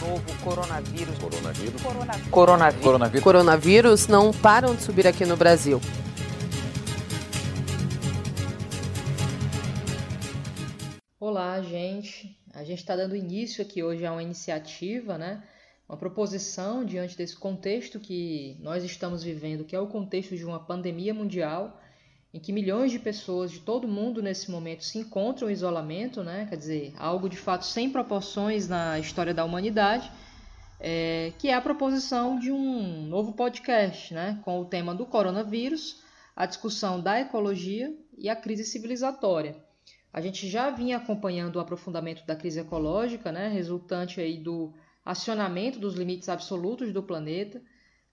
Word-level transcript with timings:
Novo 0.00 0.24
coronavírus. 0.42 1.18
Coronavírus. 1.18 1.82
Coronavírus. 1.82 2.30
Coronavírus. 2.30 2.82
Coronavírus. 2.82 3.22
Coronavírus 3.22 4.06
não 4.06 4.32
param 4.32 4.74
de 4.74 4.82
subir 4.82 5.06
aqui 5.06 5.26
no 5.26 5.36
Brasil. 5.36 5.78
Olá, 11.20 11.60
gente. 11.60 12.34
A 12.54 12.64
gente 12.64 12.78
está 12.78 12.96
dando 12.96 13.14
início 13.14 13.60
aqui 13.62 13.82
hoje 13.82 14.06
a 14.06 14.12
uma 14.12 14.22
iniciativa, 14.22 15.18
né? 15.18 15.42
Uma 15.86 15.98
proposição 15.98 16.82
diante 16.82 17.14
desse 17.14 17.36
contexto 17.36 18.00
que 18.00 18.56
nós 18.60 18.82
estamos 18.82 19.22
vivendo, 19.22 19.64
que 19.64 19.76
é 19.76 19.80
o 19.80 19.86
contexto 19.86 20.34
de 20.34 20.46
uma 20.46 20.60
pandemia 20.60 21.12
mundial, 21.12 21.78
em 22.32 22.38
que 22.38 22.52
milhões 22.52 22.92
de 22.92 22.98
pessoas 22.98 23.50
de 23.50 23.60
todo 23.60 23.88
mundo 23.88 24.22
nesse 24.22 24.50
momento 24.50 24.84
se 24.84 24.98
encontram 24.98 25.50
em 25.50 25.52
isolamento, 25.52 26.22
né? 26.22 26.46
Quer 26.48 26.56
dizer, 26.56 26.94
algo 26.98 27.28
de 27.28 27.36
fato 27.36 27.64
sem 27.64 27.90
proporções 27.90 28.68
na 28.68 28.98
história 28.98 29.34
da 29.34 29.44
humanidade, 29.44 30.10
é, 30.78 31.32
que 31.38 31.48
é 31.48 31.54
a 31.54 31.60
proposição 31.60 32.38
de 32.38 32.52
um 32.52 33.02
novo 33.06 33.32
podcast, 33.32 34.14
né? 34.14 34.38
Com 34.44 34.60
o 34.60 34.64
tema 34.64 34.94
do 34.94 35.04
coronavírus, 35.04 36.02
a 36.36 36.46
discussão 36.46 37.00
da 37.00 37.20
ecologia 37.20 37.94
e 38.16 38.28
a 38.28 38.36
crise 38.36 38.64
civilizatória. 38.64 39.56
A 40.12 40.20
gente 40.20 40.48
já 40.48 40.70
vinha 40.70 40.96
acompanhando 40.96 41.56
o 41.56 41.60
aprofundamento 41.60 42.26
da 42.26 42.34
crise 42.34 42.60
ecológica, 42.60 43.30
né, 43.30 43.48
resultante 43.48 44.20
aí 44.20 44.38
do 44.38 44.72
acionamento 45.04 45.78
dos 45.78 45.94
limites 45.94 46.28
absolutos 46.28 46.92
do 46.92 47.02
planeta. 47.02 47.62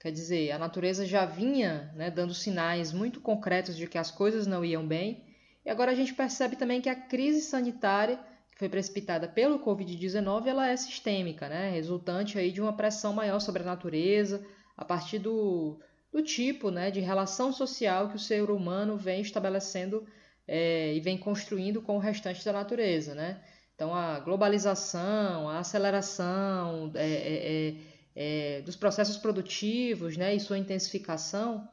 Quer 0.07 0.13
dizer, 0.13 0.51
a 0.53 0.57
natureza 0.57 1.05
já 1.05 1.25
vinha 1.25 1.91
né, 1.93 2.09
dando 2.09 2.33
sinais 2.33 2.93
muito 2.93 3.19
concretos 3.19 3.75
de 3.75 3.87
que 3.87 3.97
as 3.97 4.09
coisas 4.09 4.47
não 4.47 4.63
iam 4.63 4.87
bem. 4.87 5.21
E 5.65 5.69
agora 5.69 5.91
a 5.91 5.95
gente 5.95 6.13
percebe 6.13 6.55
também 6.55 6.79
que 6.79 6.87
a 6.87 6.95
crise 6.95 7.41
sanitária, 7.41 8.17
que 8.49 8.57
foi 8.57 8.69
precipitada 8.69 9.27
pelo 9.27 9.59
Covid-19, 9.59 10.47
ela 10.47 10.69
é 10.69 10.77
sistêmica, 10.77 11.49
né, 11.49 11.71
resultante 11.71 12.39
aí 12.39 12.53
de 12.53 12.61
uma 12.61 12.71
pressão 12.71 13.11
maior 13.11 13.41
sobre 13.41 13.63
a 13.63 13.65
natureza, 13.65 14.47
a 14.77 14.85
partir 14.85 15.19
do, 15.19 15.77
do 16.09 16.23
tipo 16.23 16.71
né, 16.71 16.89
de 16.89 17.01
relação 17.01 17.51
social 17.51 18.07
que 18.07 18.15
o 18.15 18.19
ser 18.19 18.49
humano 18.49 18.95
vem 18.95 19.19
estabelecendo 19.19 20.07
é, 20.47 20.93
e 20.95 21.01
vem 21.01 21.17
construindo 21.17 21.81
com 21.81 21.97
o 21.97 21.99
restante 21.99 22.45
da 22.45 22.53
natureza, 22.53 23.13
né? 23.13 23.41
Então, 23.75 23.93
a 23.93 24.21
globalização, 24.21 25.49
a 25.49 25.59
aceleração 25.59 26.91
é, 26.95 27.07
é, 27.09 27.75
é, 28.19 28.63
dos 28.63 28.75
processos 28.75 29.15
produtivos 29.15 30.17
né, 30.17 30.33
e 30.33 30.39
sua 30.39 30.57
intensificação, 30.57 31.69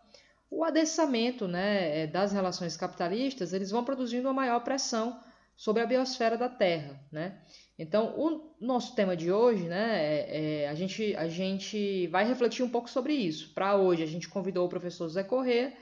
o 0.50 0.62
adensamento 0.62 1.48
né, 1.48 2.06
das 2.06 2.32
relações 2.32 2.76
capitalistas, 2.76 3.54
eles 3.54 3.70
vão 3.70 3.82
produzindo 3.82 4.28
uma 4.28 4.34
maior 4.34 4.60
pressão 4.60 5.18
sobre 5.56 5.82
a 5.82 5.86
biosfera 5.86 6.36
da 6.36 6.48
Terra. 6.48 7.00
Né? 7.10 7.40
Então, 7.78 8.14
o 8.18 8.54
nosso 8.60 8.94
tema 8.94 9.16
de 9.16 9.32
hoje, 9.32 9.64
né, 9.64 10.66
a, 10.68 10.74
gente, 10.74 11.16
a 11.16 11.26
gente 11.28 12.06
vai 12.08 12.28
refletir 12.28 12.62
um 12.62 12.68
pouco 12.68 12.90
sobre 12.90 13.14
isso. 13.14 13.54
Para 13.54 13.76
hoje, 13.76 14.02
a 14.02 14.06
gente 14.06 14.28
convidou 14.28 14.66
o 14.66 14.68
professor 14.68 15.08
Zé 15.08 15.22
Corrêa, 15.24 15.72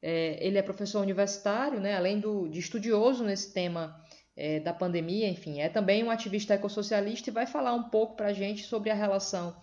é, 0.00 0.38
ele 0.40 0.56
é 0.56 0.62
professor 0.62 1.02
universitário, 1.02 1.78
né, 1.78 1.94
além 1.94 2.18
do, 2.18 2.48
de 2.48 2.58
estudioso 2.58 3.22
nesse 3.22 3.52
tema 3.52 4.02
é, 4.34 4.60
da 4.60 4.72
pandemia, 4.72 5.28
enfim, 5.28 5.60
é 5.60 5.68
também 5.68 6.02
um 6.02 6.10
ativista 6.10 6.54
ecossocialista 6.54 7.28
e 7.28 7.32
vai 7.32 7.46
falar 7.46 7.74
um 7.74 7.84
pouco 7.84 8.16
para 8.16 8.28
a 8.28 8.32
gente 8.32 8.64
sobre 8.64 8.90
a 8.90 8.94
relação 8.94 9.54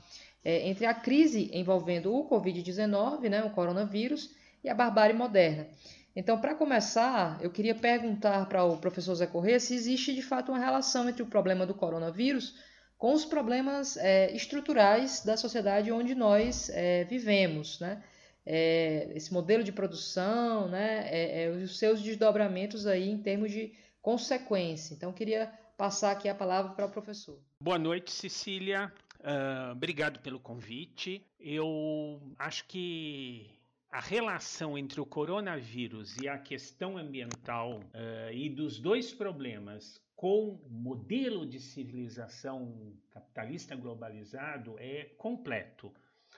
é, 0.43 0.67
entre 0.67 0.85
a 0.85 0.93
crise 0.93 1.49
envolvendo 1.53 2.13
o 2.13 2.27
Covid-19, 2.29 3.29
né, 3.29 3.43
o 3.43 3.51
coronavírus, 3.51 4.35
e 4.63 4.69
a 4.69 4.73
barbárie 4.73 5.15
moderna. 5.15 5.67
Então, 6.15 6.39
para 6.39 6.55
começar, 6.55 7.37
eu 7.41 7.49
queria 7.49 7.75
perguntar 7.75 8.47
para 8.47 8.63
o 8.63 8.77
professor 8.77 9.15
Zé 9.15 9.27
Corrêa 9.27 9.59
se 9.59 9.73
existe 9.73 10.13
de 10.13 10.21
fato 10.21 10.51
uma 10.51 10.59
relação 10.59 11.09
entre 11.09 11.21
o 11.23 11.25
problema 11.27 11.65
do 11.65 11.73
coronavírus 11.73 12.55
com 12.97 13.13
os 13.13 13.25
problemas 13.25 13.97
é, 13.97 14.31
estruturais 14.33 15.21
da 15.25 15.35
sociedade 15.35 15.91
onde 15.91 16.15
nós 16.15 16.69
é, 16.69 17.03
vivemos, 17.03 17.79
né? 17.79 18.01
é, 18.45 19.11
esse 19.15 19.31
modelo 19.33 19.63
de 19.63 19.71
produção, 19.71 20.67
né, 20.67 21.07
é, 21.09 21.43
é, 21.43 21.49
os 21.49 21.77
seus 21.77 22.01
desdobramentos 22.01 22.85
aí 22.85 23.09
em 23.09 23.17
termos 23.17 23.51
de 23.51 23.73
consequência. 24.01 24.93
Então, 24.93 25.13
queria 25.13 25.51
passar 25.77 26.11
aqui 26.11 26.27
a 26.27 26.35
palavra 26.35 26.73
para 26.73 26.85
o 26.85 26.89
professor. 26.89 27.39
Boa 27.59 27.79
noite, 27.79 28.11
Cecília. 28.11 28.91
Uh, 29.23 29.71
obrigado 29.71 30.19
pelo 30.19 30.37
convite. 30.37 31.25
Eu 31.39 32.21
acho 32.37 32.65
que 32.67 33.49
a 33.89 34.01
relação 34.01 34.77
entre 34.77 34.99
o 34.99 35.05
coronavírus 35.05 36.17
e 36.17 36.27
a 36.27 36.37
questão 36.37 36.97
ambiental 36.97 37.79
uh, 37.79 38.33
e 38.33 38.49
dos 38.49 38.79
dois 38.79 39.13
problemas 39.13 40.01
com 40.13 40.49
o 40.49 40.69
modelo 40.69 41.45
de 41.45 41.57
civilização 41.59 42.93
capitalista 43.11 43.77
globalizado 43.77 44.75
é 44.77 45.05
completo. 45.17 45.93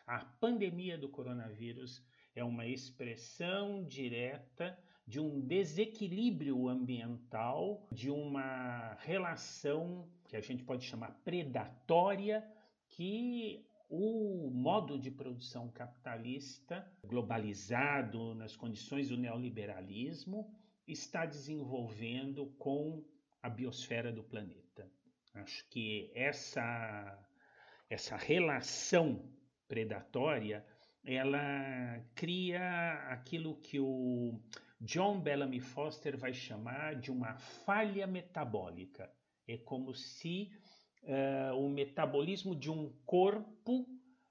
A 0.05 0.19
pandemia 0.19 0.95
do 0.95 1.09
coronavírus 1.09 2.03
é 2.35 2.43
uma 2.43 2.67
expressão 2.67 3.83
direta 3.83 4.77
de 5.07 5.19
um 5.19 5.39
desequilíbrio 5.39 6.67
ambiental, 6.67 7.87
de 7.91 8.11
uma 8.11 8.95
relação 9.01 10.07
que 10.27 10.35
a 10.35 10.41
gente 10.41 10.63
pode 10.63 10.83
chamar 10.83 11.11
predatória, 11.23 12.43
que 12.95 13.65
o 13.89 14.49
modo 14.51 14.97
de 14.97 15.11
produção 15.11 15.69
capitalista, 15.69 16.89
globalizado 17.03 18.33
nas 18.33 18.55
condições 18.55 19.09
do 19.09 19.17
neoliberalismo, 19.17 20.49
está 20.87 21.25
desenvolvendo 21.25 22.47
com 22.57 23.03
a 23.41 23.49
biosfera 23.49 24.11
do 24.11 24.23
planeta. 24.23 24.89
Acho 25.33 25.67
que 25.69 26.09
essa, 26.15 27.19
essa 27.89 28.15
relação 28.15 29.29
predatória, 29.67 30.65
ela 31.03 31.99
cria 32.15 32.93
aquilo 33.09 33.57
que 33.57 33.79
o 33.79 34.39
John 34.79 35.19
Bellamy 35.19 35.59
Foster 35.59 36.17
vai 36.17 36.33
chamar 36.33 36.95
de 36.95 37.11
uma 37.11 37.37
falha 37.37 38.07
metabólica. 38.07 39.11
É 39.47 39.57
como 39.57 39.93
se 39.93 40.51
uh, 41.05 41.55
o 41.57 41.69
metabolismo 41.69 42.55
de 42.55 42.69
um 42.69 42.91
corpo 43.05 43.87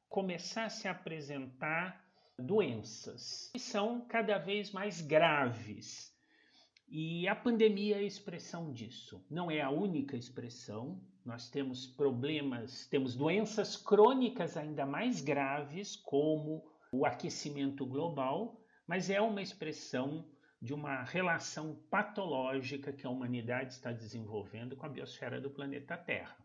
começasse 0.08 0.86
a 0.86 0.92
apresentar 0.92 2.04
doenças 2.38 3.50
que 3.52 3.58
são 3.58 4.00
cada 4.06 4.38
vez 4.38 4.72
mais 4.72 5.00
graves. 5.00 6.12
E 6.88 7.26
a 7.26 7.34
pandemia 7.34 7.96
é 7.96 8.00
a 8.00 8.02
expressão 8.02 8.72
disso. 8.72 9.24
Não 9.30 9.50
é 9.50 9.60
a 9.60 9.70
única 9.70 10.16
expressão, 10.16 11.00
nós 11.24 11.48
temos 11.48 11.86
problemas, 11.86 12.86
temos 12.86 13.16
doenças 13.16 13.76
crônicas 13.76 14.56
ainda 14.56 14.84
mais 14.84 15.20
graves, 15.20 15.96
como 15.96 16.64
o 16.92 17.06
aquecimento 17.06 17.86
global, 17.86 18.60
mas 18.86 19.08
é 19.10 19.20
uma 19.20 19.42
expressão 19.42 20.28
de 20.60 20.72
uma 20.72 21.02
relação 21.02 21.76
patológica 21.90 22.92
que 22.92 23.06
a 23.06 23.10
humanidade 23.10 23.72
está 23.72 23.90
desenvolvendo 23.90 24.76
com 24.76 24.86
a 24.86 24.88
biosfera 24.88 25.40
do 25.40 25.50
planeta 25.50 25.96
Terra. 25.96 26.36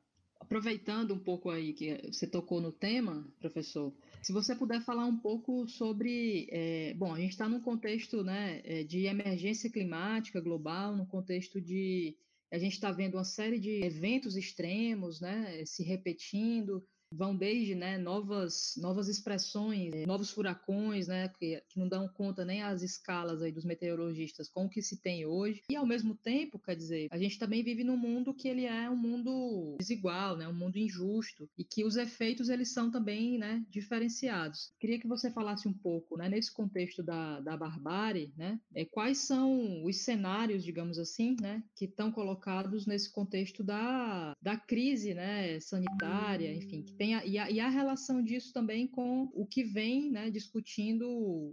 Aproveitando 0.50 1.14
um 1.14 1.20
pouco 1.20 1.52
aí 1.52 1.74
que 1.74 2.12
você 2.12 2.26
tocou 2.26 2.60
no 2.60 2.72
tema, 2.72 3.24
professor, 3.40 3.94
se 4.20 4.34
você 4.34 4.56
puder 4.56 4.82
falar 4.82 5.06
um 5.06 5.16
pouco 5.16 5.68
sobre. 5.68 6.48
É, 6.50 6.96
bom, 6.96 7.14
a 7.14 7.20
gente 7.20 7.34
está 7.34 7.48
num 7.48 7.62
contexto 7.62 8.24
né, 8.24 8.60
é, 8.64 8.84
de 8.84 9.06
emergência 9.06 9.70
climática 9.70 10.42
global, 10.42 10.96
no 10.96 11.06
contexto 11.06 11.62
de 11.62 12.18
a 12.52 12.58
gente 12.58 12.74
está 12.74 12.92
vendo 12.92 13.14
uma 13.14 13.24
série 13.24 13.60
de 13.60 13.84
eventos 13.84 14.36
extremos 14.36 15.22
né, 15.22 15.64
se 15.68 15.84
repetindo, 15.84 16.84
vão 17.12 17.36
desde 17.36 17.76
né, 17.76 17.98
novas, 17.98 18.74
novas 18.78 19.08
expressões, 19.08 19.94
eh, 19.94 20.06
novos 20.06 20.30
furacões, 20.30 21.08
né, 21.08 21.30
que, 21.30 21.62
que, 21.70 21.80
não 21.80 21.88
dão 21.88 22.08
conta 22.08 22.46
nem 22.46 22.62
as 22.62 22.82
escalas 22.82 23.42
aí 23.42 23.52
dos 23.52 23.66
meteorologistas 23.66 24.50
com 24.50 24.66
o 24.66 24.70
que 24.70 24.82
se 24.82 25.02
tem 25.02 25.26
hoje. 25.26 25.62
E 25.70 25.76
ao 25.76 25.86
mesmo 25.86 26.16
tempo, 26.16 26.60
quer 26.60 26.76
dizer, 26.76 27.08
a 27.12 27.18
gente 27.18 27.40
também 27.40 27.64
vive 27.64 27.84
num 27.84 27.98
mundo 27.98 28.34
que 28.34 28.48
ele 28.48 28.66
é 28.66 28.90
um 28.90 28.96
mundo 28.96 29.76
desigual, 29.80 30.38
né, 30.38 30.48
um 30.48 30.54
mundo 30.54 30.78
injusto 30.78 31.50
e 31.58 31.64
que 31.64 31.84
os 31.84 31.96
efeitos 31.96 32.50
eles 32.50 32.72
são 32.72 32.92
também 32.92 33.38
né, 33.38 33.66
diferenciados. 33.70 34.72
Queria 34.80 35.00
que 35.00 35.08
você 35.08 35.32
falasse 35.32 35.68
um 35.68 35.74
pouco, 35.74 36.18
né, 36.18 36.30
nesse 36.30 36.52
contexto 36.52 37.02
da, 37.02 37.40
da 37.40 37.58
barbárie, 37.58 38.32
né, 38.38 38.60
é, 38.76 38.86
quais 38.86 39.20
são 39.20 39.84
os 39.84 39.98
cenários, 39.98 40.64
digamos 40.64 41.00
assim, 41.00 41.36
né, 41.42 41.64
que 41.76 41.86
estão 41.86 42.12
colocados 42.12 42.86
nesse 42.86 43.12
contexto 43.12 43.64
da, 43.64 44.36
da 44.42 44.58
crise, 44.58 45.14
né, 45.14 45.60
sanitária, 45.60 46.54
enfim, 46.54 46.84
que 46.84 46.99
tem 47.00 47.16
a, 47.16 47.26
e, 47.26 47.38
a, 47.38 47.50
e, 47.50 47.62
a, 47.62 47.70
relação 47.70 48.22
disso 48.22 48.52
também 48.52 48.86
com 48.86 49.32
o 49.34 49.46
que 49.46 49.64
vem 49.64 50.12
né, 50.12 50.30
discutindo 50.30 51.06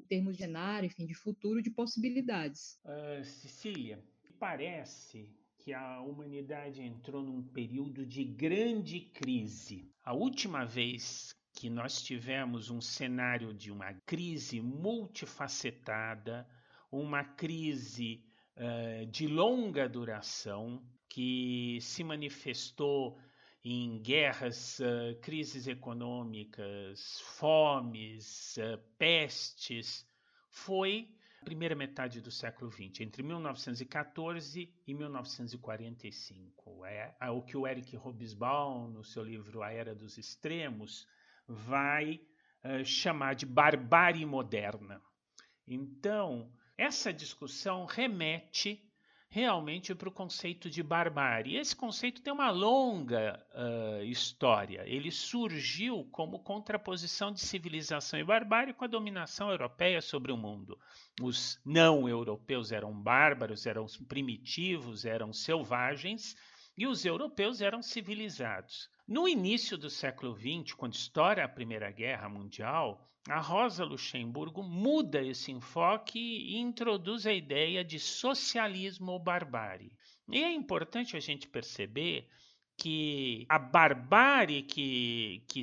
em 0.03 0.07
termos 0.09 0.37
de 0.37 0.43
cenário, 0.43 0.89
enfim, 0.89 1.07
de 1.07 1.15
futuro, 1.15 1.63
de 1.63 1.71
possibilidades. 1.71 2.81
Uh, 2.85 3.25
Cecília, 3.25 4.03
parece 4.41 5.31
que 5.57 5.73
a 5.73 6.01
humanidade 6.01 6.83
entrou 6.83 7.23
num 7.23 7.45
período 7.45 8.05
de 8.05 8.25
grande 8.25 8.99
crise. 9.01 9.89
A 10.05 10.13
última 10.13 10.65
vez 10.65 11.33
que 11.53 11.71
nós 11.71 12.03
tivemos 12.03 12.69
um 12.69 12.81
cenário 12.81 13.55
de 13.55 13.71
uma 13.71 13.95
crise 14.05 14.61
multifacetada, 14.61 16.45
uma 16.91 17.23
crise 17.23 18.21
uh, 18.57 19.07
de 19.07 19.29
longa 19.29 19.89
duração, 19.89 20.83
que 21.09 21.79
se 21.81 22.03
manifestou 22.03 23.17
em 23.69 23.99
guerras, 23.99 24.79
uh, 24.79 25.19
crises 25.21 25.67
econômicas, 25.67 27.21
fomes, 27.21 28.57
uh, 28.59 28.79
pestes, 28.97 30.07
foi 30.49 31.11
a 31.43 31.45
primeira 31.45 31.75
metade 31.75 32.21
do 32.21 32.31
século 32.31 32.71
XX, 32.71 33.01
entre 33.01 33.25
1914 33.25 34.73
e 34.87 34.95
1945. 34.95 36.85
É, 36.87 37.17
é 37.21 37.31
o 37.31 37.43
que 37.43 37.57
o 37.57 37.67
Eric 37.67 37.97
Hobsbawm, 37.97 38.89
no 38.89 39.03
seu 39.03 39.25
livro 39.25 39.65
A 39.65 39.73
Era 39.73 39.97
dos 39.97 40.17
Extremos, 40.17 41.05
vai 41.49 42.21
uh, 42.63 42.85
chamar 42.85 43.35
de 43.35 43.47
barbárie 43.47 44.25
moderna. 44.25 45.03
Então, 45.67 46.53
essa 46.79 47.13
discussão 47.13 47.85
remete 47.85 48.81
realmente 49.29 49.95
para 49.95 50.09
o 50.09 50.13
conceito 50.13 50.71
de 50.71 50.83
barbárie. 50.83 51.57
Esse 51.57 51.75
conceito 51.75 52.23
tem 52.23 52.33
uma 52.33 52.51
longa 52.51 53.45
uh, 53.53 54.05
história. 54.05 54.83
Ele 54.87 55.11
surgiu 55.11 56.09
como 56.13 56.39
contraposição 56.39 57.33
de 57.33 57.41
civilização 57.41 58.19
e 58.19 58.25
barbárie 58.25 58.73
com 58.73 58.85
a 58.85 58.89
dominação 58.89 59.51
europeia 59.51 60.01
sobre 60.01 60.33
o 60.33 60.37
mundo. 60.37 60.79
Os 61.21 61.61
não 61.65 62.09
europeus 62.09 62.73
eram 62.73 62.93
bárbaros, 62.93 63.67
eram 63.67 63.87
primitivos, 64.09 65.05
eram 65.05 65.33
selvagens, 65.33 66.37
e 66.77 66.87
os 66.87 67.05
europeus 67.05 67.61
eram 67.61 67.83
civilizados. 67.83 68.91
No 69.07 69.29
início 69.29 69.79
do 69.79 69.89
século 69.89 70.37
XX, 70.37 70.75
quando 70.75 70.95
estoura 70.95 71.45
a 71.45 71.49
Primeira 71.49 71.91
Guerra 71.91 72.29
Mundial, 72.29 73.09
a 73.29 73.41
Rosa 73.41 73.85
Luxemburgo 73.85 74.63
muda 74.63 75.21
esse 75.21 75.51
enfoque 75.51 76.19
e 76.19 76.57
introduz 76.59 77.27
a 77.27 77.33
ideia 77.33 77.85
de 77.85 77.99
socialismo 77.99 79.13
ou 79.13 79.19
barbárie. 79.19 79.93
E 80.29 80.43
é 80.43 80.53
importante 80.53 81.17
a 81.17 81.21
gente 81.21 81.49
perceber 81.49 82.29
que 82.77 83.47
a 83.49 83.59
barbárie 83.59 84.63
que, 84.63 85.43
que 85.49 85.63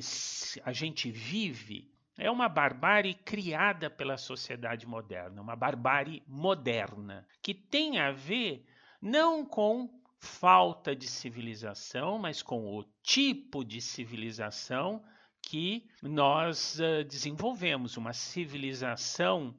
a 0.64 0.72
gente 0.72 1.10
vive 1.10 1.90
é 2.18 2.30
uma 2.30 2.48
barbárie 2.48 3.14
criada 3.14 3.88
pela 3.88 4.16
sociedade 4.16 4.86
moderna, 4.86 5.40
uma 5.40 5.56
barbárie 5.56 6.22
moderna, 6.26 7.26
que 7.42 7.54
tem 7.54 7.98
a 7.98 8.10
ver 8.10 8.66
não 9.00 9.44
com 9.44 9.88
falta 10.24 10.96
de 10.96 11.06
civilização, 11.06 12.18
mas 12.18 12.42
com 12.42 12.76
o 12.76 12.84
tipo 13.02 13.64
de 13.64 13.80
civilização 13.80 15.04
que 15.42 15.86
nós 16.02 16.80
uh, 16.80 17.04
desenvolvemos, 17.04 17.96
uma 17.96 18.12
civilização 18.12 19.54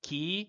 que 0.00 0.48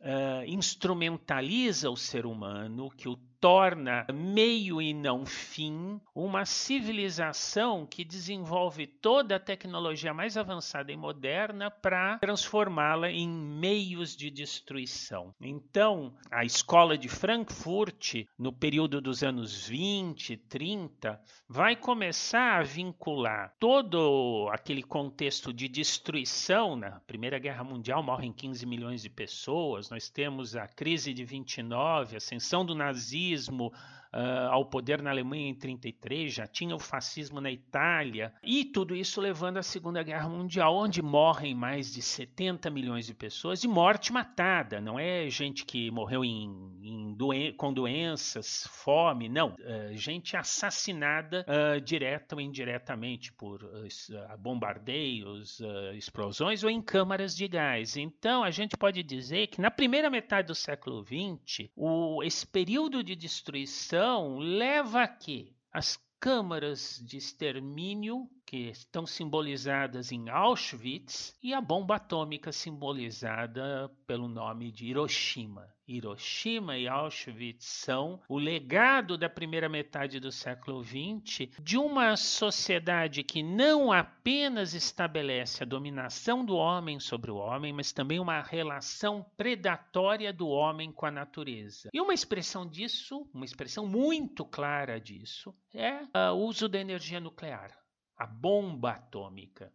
uh, 0.00 0.44
instrumentaliza 0.46 1.90
o 1.90 1.96
ser 1.96 2.24
humano, 2.24 2.90
que 2.90 3.08
o 3.08 3.16
torna 3.42 4.06
meio 4.14 4.80
e 4.80 4.94
não 4.94 5.26
fim, 5.26 6.00
uma 6.14 6.44
civilização 6.44 7.84
que 7.84 8.04
desenvolve 8.04 8.86
toda 8.86 9.34
a 9.34 9.40
tecnologia 9.40 10.14
mais 10.14 10.36
avançada 10.36 10.92
e 10.92 10.96
moderna 10.96 11.68
para 11.68 12.18
transformá-la 12.18 13.10
em 13.10 13.28
meios 13.28 14.16
de 14.16 14.30
destruição. 14.30 15.34
Então, 15.40 16.14
a 16.30 16.44
escola 16.44 16.96
de 16.96 17.08
Frankfurt, 17.08 18.26
no 18.38 18.52
período 18.52 19.00
dos 19.00 19.24
anos 19.24 19.66
20, 19.66 20.36
30, 20.36 21.20
vai 21.48 21.74
começar 21.74 22.60
a 22.60 22.62
vincular 22.62 23.56
todo 23.58 24.48
aquele 24.52 24.84
contexto 24.84 25.52
de 25.52 25.66
destruição. 25.66 26.76
Na 26.76 27.00
Primeira 27.08 27.40
Guerra 27.40 27.64
Mundial 27.64 28.04
morrem 28.04 28.32
15 28.32 28.64
milhões 28.66 29.02
de 29.02 29.10
pessoas, 29.10 29.90
nós 29.90 30.08
temos 30.08 30.54
a 30.54 30.68
crise 30.68 31.12
de 31.12 31.24
29, 31.24 32.14
a 32.14 32.18
ascensão 32.18 32.64
do 32.64 32.72
nazismo 32.72 33.31
fascismo 33.32 33.72
uh, 34.14 34.50
ao 34.50 34.64
poder 34.66 35.02
na 35.02 35.10
Alemanha 35.10 35.48
em 35.48 35.54
33, 35.54 36.32
já 36.32 36.46
tinha 36.46 36.74
o 36.74 36.78
fascismo 36.78 37.40
na 37.40 37.50
Itália, 37.50 38.32
e 38.42 38.64
tudo 38.64 38.94
isso 38.94 39.20
levando 39.20 39.58
à 39.58 39.62
Segunda 39.62 40.02
Guerra 40.02 40.28
Mundial, 40.28 40.76
onde 40.76 41.02
morrem 41.02 41.54
mais 41.54 41.92
de 41.92 42.02
70 42.02 42.70
milhões 42.70 43.06
de 43.06 43.14
pessoas, 43.14 43.64
e 43.64 43.68
morte 43.68 44.12
matada, 44.12 44.80
não 44.80 44.98
é 44.98 45.28
gente 45.28 45.64
que 45.64 45.90
morreu 45.90 46.24
em, 46.24 46.50
em 46.82 47.14
doen 47.14 47.32
com 47.56 47.72
doenças, 47.72 48.66
fome, 48.70 49.28
não, 49.28 49.54
uh, 49.54 49.96
gente 49.96 50.36
assassinada 50.36 51.46
uh, 51.48 51.80
direta 51.80 52.34
ou 52.34 52.40
indiretamente 52.40 53.32
por 53.32 53.62
uh, 53.64 54.38
bombardeios, 54.38 55.60
explosões 55.94 56.62
ou 56.62 56.70
em 56.70 56.82
câmaras 56.82 57.34
de 57.34 57.46
gás. 57.48 57.96
Então, 57.96 58.44
a 58.44 58.50
gente 58.50 58.76
pode 58.76 59.02
dizer 59.02 59.46
que 59.46 59.60
na 59.60 59.70
primeira 59.70 60.10
metade 60.10 60.48
do 60.48 60.54
século 60.54 61.04
XX, 61.04 61.68
o, 61.74 62.22
esse 62.22 62.46
período 62.46 63.02
de 63.02 63.14
destruição 63.16 64.01
então, 64.02 64.36
leva 64.38 65.06
que 65.06 65.54
as 65.72 65.96
câmaras 66.18 67.00
de 67.06 67.16
extermínio 67.16 68.28
que 68.44 68.68
estão 68.70 69.06
simbolizadas 69.06 70.10
em 70.10 70.28
Auschwitz 70.28 71.38
e 71.40 71.54
a 71.54 71.60
bomba 71.60 71.94
atômica 71.94 72.50
simbolizada 72.50 73.88
pelo 74.04 74.26
nome 74.26 74.72
de 74.72 74.86
Hiroshima. 74.86 75.71
Hiroshima 75.86 76.78
e 76.78 76.86
Auschwitz 76.86 77.64
são 77.64 78.20
o 78.28 78.38
legado 78.38 79.18
da 79.18 79.28
primeira 79.28 79.68
metade 79.68 80.20
do 80.20 80.30
século 80.30 80.82
XX 80.82 81.48
de 81.60 81.76
uma 81.76 82.16
sociedade 82.16 83.22
que 83.22 83.42
não 83.42 83.90
apenas 83.90 84.74
estabelece 84.74 85.62
a 85.62 85.66
dominação 85.66 86.44
do 86.44 86.56
homem 86.56 87.00
sobre 87.00 87.30
o 87.30 87.36
homem, 87.36 87.72
mas 87.72 87.92
também 87.92 88.20
uma 88.20 88.40
relação 88.40 89.24
predatória 89.36 90.32
do 90.32 90.48
homem 90.48 90.92
com 90.92 91.06
a 91.06 91.10
natureza. 91.10 91.90
E 91.92 92.00
uma 92.00 92.14
expressão 92.14 92.66
disso, 92.66 93.28
uma 93.34 93.44
expressão 93.44 93.86
muito 93.86 94.44
clara 94.44 95.00
disso, 95.00 95.54
é 95.74 96.00
o 96.30 96.36
uso 96.36 96.68
da 96.68 96.78
energia 96.78 97.18
nuclear, 97.18 97.76
a 98.16 98.26
bomba 98.26 98.92
atômica 98.92 99.72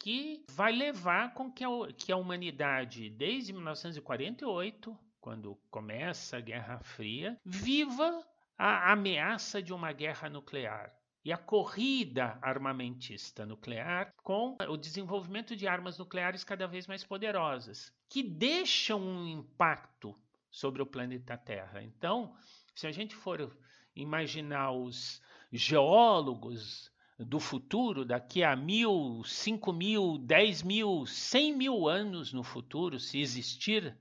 que 0.00 0.42
vai 0.52 0.72
levar 0.72 1.34
com 1.34 1.52
que 1.52 1.62
a, 1.62 1.68
que 1.94 2.10
a 2.10 2.16
humanidade, 2.16 3.10
desde 3.10 3.52
1948, 3.52 4.98
quando 5.20 5.58
começa 5.70 6.38
a 6.38 6.40
Guerra 6.40 6.80
Fria, 6.80 7.38
viva 7.44 8.24
a 8.56 8.92
ameaça 8.92 9.62
de 9.62 9.72
uma 9.72 9.92
guerra 9.92 10.28
nuclear 10.28 10.94
e 11.24 11.32
a 11.32 11.36
corrida 11.36 12.38
armamentista 12.40 13.44
nuclear 13.44 14.12
com 14.22 14.56
o 14.68 14.76
desenvolvimento 14.76 15.54
de 15.54 15.66
armas 15.68 15.98
nucleares 15.98 16.44
cada 16.44 16.66
vez 16.66 16.86
mais 16.86 17.04
poderosas, 17.04 17.92
que 18.08 18.22
deixam 18.22 19.00
um 19.00 19.26
impacto 19.28 20.18
sobre 20.50 20.80
o 20.82 20.86
planeta 20.86 21.36
Terra. 21.36 21.82
Então, 21.82 22.34
se 22.74 22.86
a 22.86 22.92
gente 22.92 23.14
for 23.14 23.54
imaginar 23.94 24.72
os 24.72 25.22
geólogos 25.52 26.90
do 27.18 27.38
futuro, 27.38 28.04
daqui 28.04 28.42
a 28.42 28.56
mil, 28.56 29.22
cinco 29.24 29.72
mil, 29.74 30.16
dez 30.16 30.62
mil, 30.62 31.04
cem 31.04 31.54
mil 31.54 31.86
anos 31.86 32.32
no 32.32 32.42
futuro, 32.42 32.98
se 32.98 33.20
existir 33.20 33.94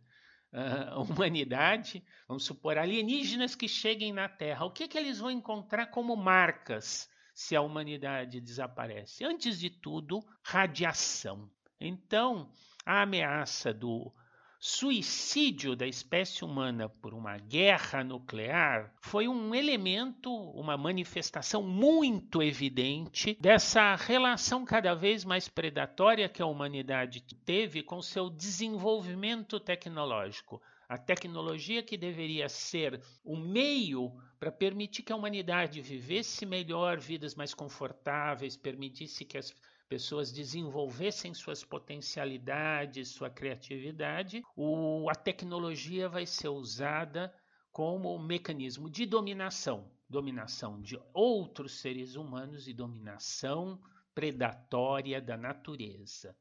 uh, 0.54 1.02
humanidade, 1.02 2.04
vamos 2.28 2.44
supor, 2.44 2.78
alienígenas 2.78 3.56
que 3.56 3.68
cheguem 3.68 4.14
na 4.14 4.28
Terra, 4.28 4.66
o 4.66 4.72
que, 4.72 4.88
que 4.88 4.98
eles 4.98 5.20
vão 5.20 5.32
encontrar 5.32 5.88
como 5.88 6.16
marcas 6.16 7.10
se 7.34 7.56
a 7.56 7.62
humanidade 7.62 8.42
desaparece? 8.42 9.24
Antes 9.24 9.60
de 9.60 9.70
tudo, 9.70 10.20
radiação. 10.44 11.50
Então, 11.80 12.52
a 12.86 13.04
ameaça 13.04 13.74
do 13.74 14.14
suicídio 14.62 15.74
da 15.74 15.88
espécie 15.88 16.44
humana 16.44 16.90
por 16.90 17.14
uma 17.14 17.38
guerra 17.38 18.04
nuclear 18.04 18.94
foi 19.00 19.26
um 19.26 19.56
elemento, 19.56 20.30
uma 20.52 20.76
manifestação 20.76 21.64
muito 21.64 22.44
evidente 22.44 23.38
dessa 23.40 23.96
relação 23.96 24.66
cada 24.66 24.94
vez 24.94 25.24
mais 25.24 25.48
predatória 25.48 26.28
que 26.28 26.42
a 26.42 26.46
humanidade 26.46 27.22
teve 27.46 27.82
com 27.82 28.02
seu 28.02 28.30
desenvolvimento 28.30 29.62
tecnológico. 29.62 30.62
A 30.90 30.98
tecnologia 30.98 31.82
que 31.82 31.96
deveria 31.96 32.50
ser 32.50 33.00
o 33.24 33.38
meio 33.38 34.12
para 34.40 34.52
permitir 34.52 35.04
que 35.04 35.14
a 35.14 35.16
humanidade 35.16 35.80
vivesse 35.80 36.46
melhor, 36.46 37.00
vidas 37.00 37.34
mais 37.34 37.54
confortáveis, 37.54 38.58
permitisse 38.58 39.24
que 39.24 39.38
as 39.38 39.54
pessoas 39.90 40.32
desenvolvessem 40.32 41.34
suas 41.34 41.64
potencialidades, 41.64 43.10
sua 43.10 43.30
criatividade, 43.30 44.44
o, 44.56 45.10
a 45.10 45.16
tecnologia 45.16 46.08
vai 46.08 46.26
ser 46.26 46.50
usada 46.50 47.34
como 47.72 48.18
mecanismo 48.20 48.90
de 48.90 49.06
dominação 49.06 49.92
dominação 50.10 50.82
de 50.82 51.00
outros 51.14 51.80
seres 51.80 52.16
humanos 52.16 52.68
e 52.68 52.74
dominação 52.74 53.80
predatória 54.16 55.22
da 55.22 55.38
natureza. 55.38 56.36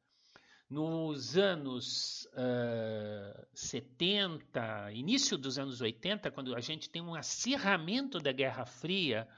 Nos 0.70 1.36
anos 1.36 2.26
uh, 2.32 3.46
70, 3.54 4.92
início 4.92 5.36
dos 5.36 5.58
anos 5.58 5.80
80, 5.80 6.30
quando 6.30 6.54
a 6.54 6.60
gente 6.60 6.90
tem 6.90 7.02
um 7.02 7.14
acirramento 7.14 8.18
da 8.18 8.32
Guerra 8.32 8.66
Fria, 8.66 9.28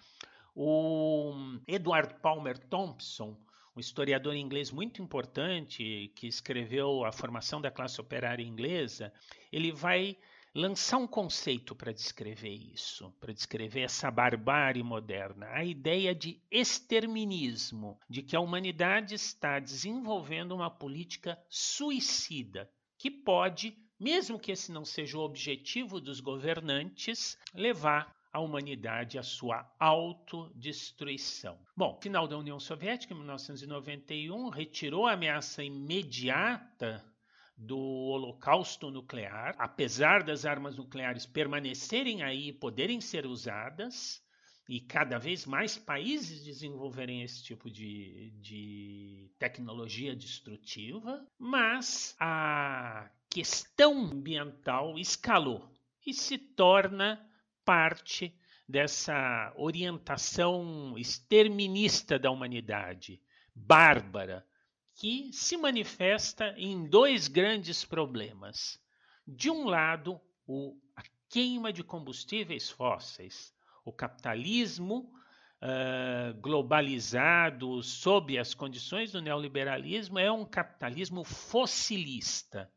o 0.55 1.33
Edward 1.67 2.15
Palmer 2.21 2.59
Thompson, 2.59 3.37
um 3.81 3.89
historiador 3.89 4.37
inglês 4.37 4.71
muito 4.71 5.01
importante 5.01 6.13
que 6.15 6.27
escreveu 6.27 7.03
A 7.03 7.11
Formação 7.11 7.63
da 7.63 7.71
Classe 7.71 7.99
Operária 7.99 8.45
Inglesa, 8.45 9.11
ele 9.51 9.73
vai 9.73 10.19
lançar 10.55 10.99
um 10.99 11.07
conceito 11.07 11.75
para 11.75 11.91
descrever 11.91 12.53
isso, 12.53 13.11
para 13.19 13.33
descrever 13.33 13.81
essa 13.81 14.11
barbárie 14.11 14.83
moderna, 14.83 15.47
a 15.47 15.65
ideia 15.65 16.15
de 16.15 16.43
exterminismo, 16.51 17.99
de 18.07 18.23
que 18.23 18.37
a 18.37 18.41
humanidade 18.41 19.15
está 19.15 19.59
desenvolvendo 19.59 20.55
uma 20.55 20.69
política 20.69 21.43
suicida, 21.49 22.71
que 22.99 23.11
pode, 23.11 23.75
mesmo 23.99 24.39
que 24.39 24.53
esse 24.53 24.71
não 24.71 24.85
seja 24.85 25.17
o 25.17 25.23
objetivo 25.23 26.03
dos 26.03 26.21
governantes, 26.21 27.39
levar 27.55 28.15
a 28.33 28.41
humanidade 28.41 29.19
à 29.19 29.23
sua 29.23 29.69
autodestruição. 29.79 31.59
Bom, 31.77 31.99
final 32.01 32.29
da 32.29 32.39
União 32.39 32.61
Soviética, 32.61 33.13
em 33.13 33.17
1991, 33.17 34.49
retirou 34.51 35.07
a 35.07 35.13
ameaça 35.13 35.65
imediata 35.65 37.05
do 37.57 37.79
holocausto 37.79 38.91
nuclear, 38.91 39.55
apesar 39.59 40.23
das 40.23 40.47
armas 40.47 40.77
nucleares 40.77 41.27
permanecerem 41.27 42.23
aí 42.23 42.49
e 42.49 42.53
poderem 42.53 43.01
ser 43.01 43.27
usadas, 43.27 44.23
e 44.69 44.81
cada 44.81 45.19
vez 45.19 45.45
mais 45.45 45.77
países 45.77 46.45
desenvolverem 46.45 47.23
esse 47.23 47.43
tipo 47.43 47.69
de, 47.69 48.31
de 48.41 49.29
tecnologia 49.39 50.15
destrutiva, 50.15 51.27
mas 51.37 52.15
a 52.21 53.11
questão 53.29 54.05
ambiental 54.05 54.97
escalou 54.97 55.69
e 56.07 56.15
se 56.15 56.39
torna 56.39 57.21
parte 57.71 58.35
dessa 58.69 59.53
orientação 59.55 60.99
exterminista 60.99 62.19
da 62.19 62.29
humanidade, 62.29 63.23
bárbara, 63.55 64.45
que 64.97 65.33
se 65.33 65.57
manifesta 65.57 66.53
em 66.57 66.85
dois 66.89 67.29
grandes 67.29 67.85
problemas. 67.85 68.77
De 69.25 69.49
um 69.49 69.67
lado, 69.69 70.21
o, 70.49 70.77
a 70.97 71.03
queima 71.29 71.73
de 71.73 71.85
combustíveis 71.85 72.69
fósseis, 72.69 73.55
o 73.85 73.93
capitalismo 73.93 75.13
uh, 75.63 76.41
globalizado 76.41 77.85
sob 77.85 78.37
as 78.37 78.53
condições 78.53 79.13
do 79.13 79.23
neoliberalismo 79.23 80.19
é 80.19 80.33
um 80.33 80.45
capitalismo 80.45 81.23
fossilista. 81.23 82.69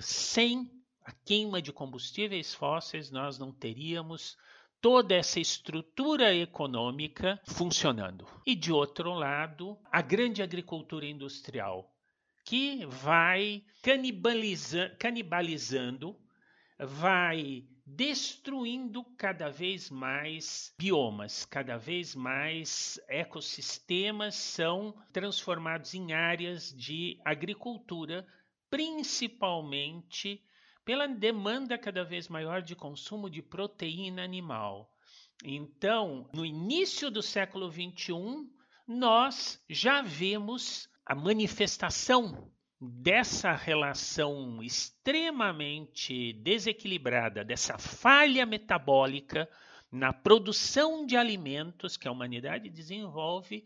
Sem 0.00 0.75
a 1.06 1.12
queima 1.24 1.62
de 1.62 1.72
combustíveis 1.72 2.52
fósseis, 2.52 3.12
nós 3.12 3.38
não 3.38 3.52
teríamos 3.52 4.36
toda 4.80 5.14
essa 5.14 5.38
estrutura 5.38 6.34
econômica 6.34 7.40
funcionando. 7.46 8.26
E 8.44 8.56
de 8.56 8.72
outro 8.72 9.14
lado, 9.14 9.78
a 9.84 10.02
grande 10.02 10.42
agricultura 10.42 11.06
industrial, 11.06 11.94
que 12.44 12.84
vai 12.86 13.64
canibaliza 13.82 14.90
canibalizando, 14.98 16.18
vai 16.76 17.64
destruindo 17.86 19.04
cada 19.16 19.48
vez 19.48 19.88
mais 19.88 20.74
biomas, 20.76 21.44
cada 21.44 21.76
vez 21.76 22.16
mais 22.16 23.00
ecossistemas 23.08 24.34
são 24.34 24.92
transformados 25.12 25.94
em 25.94 26.12
áreas 26.12 26.74
de 26.76 27.16
agricultura, 27.24 28.26
principalmente 28.68 30.42
pela 30.86 31.08
demanda 31.08 31.76
cada 31.76 32.04
vez 32.04 32.28
maior 32.28 32.62
de 32.62 32.76
consumo 32.76 33.28
de 33.28 33.42
proteína 33.42 34.22
animal. 34.22 34.88
Então, 35.44 36.30
no 36.32 36.46
início 36.46 37.10
do 37.10 37.20
século 37.20 37.68
XXI, 37.68 38.48
nós 38.86 39.60
já 39.68 40.00
vemos 40.00 40.88
a 41.04 41.12
manifestação 41.12 42.48
dessa 42.80 43.52
relação 43.52 44.62
extremamente 44.62 46.32
desequilibrada, 46.34 47.44
dessa 47.44 47.76
falha 47.78 48.46
metabólica 48.46 49.50
na 49.90 50.12
produção 50.12 51.04
de 51.04 51.16
alimentos 51.16 51.96
que 51.96 52.06
a 52.06 52.12
humanidade 52.12 52.70
desenvolve 52.70 53.64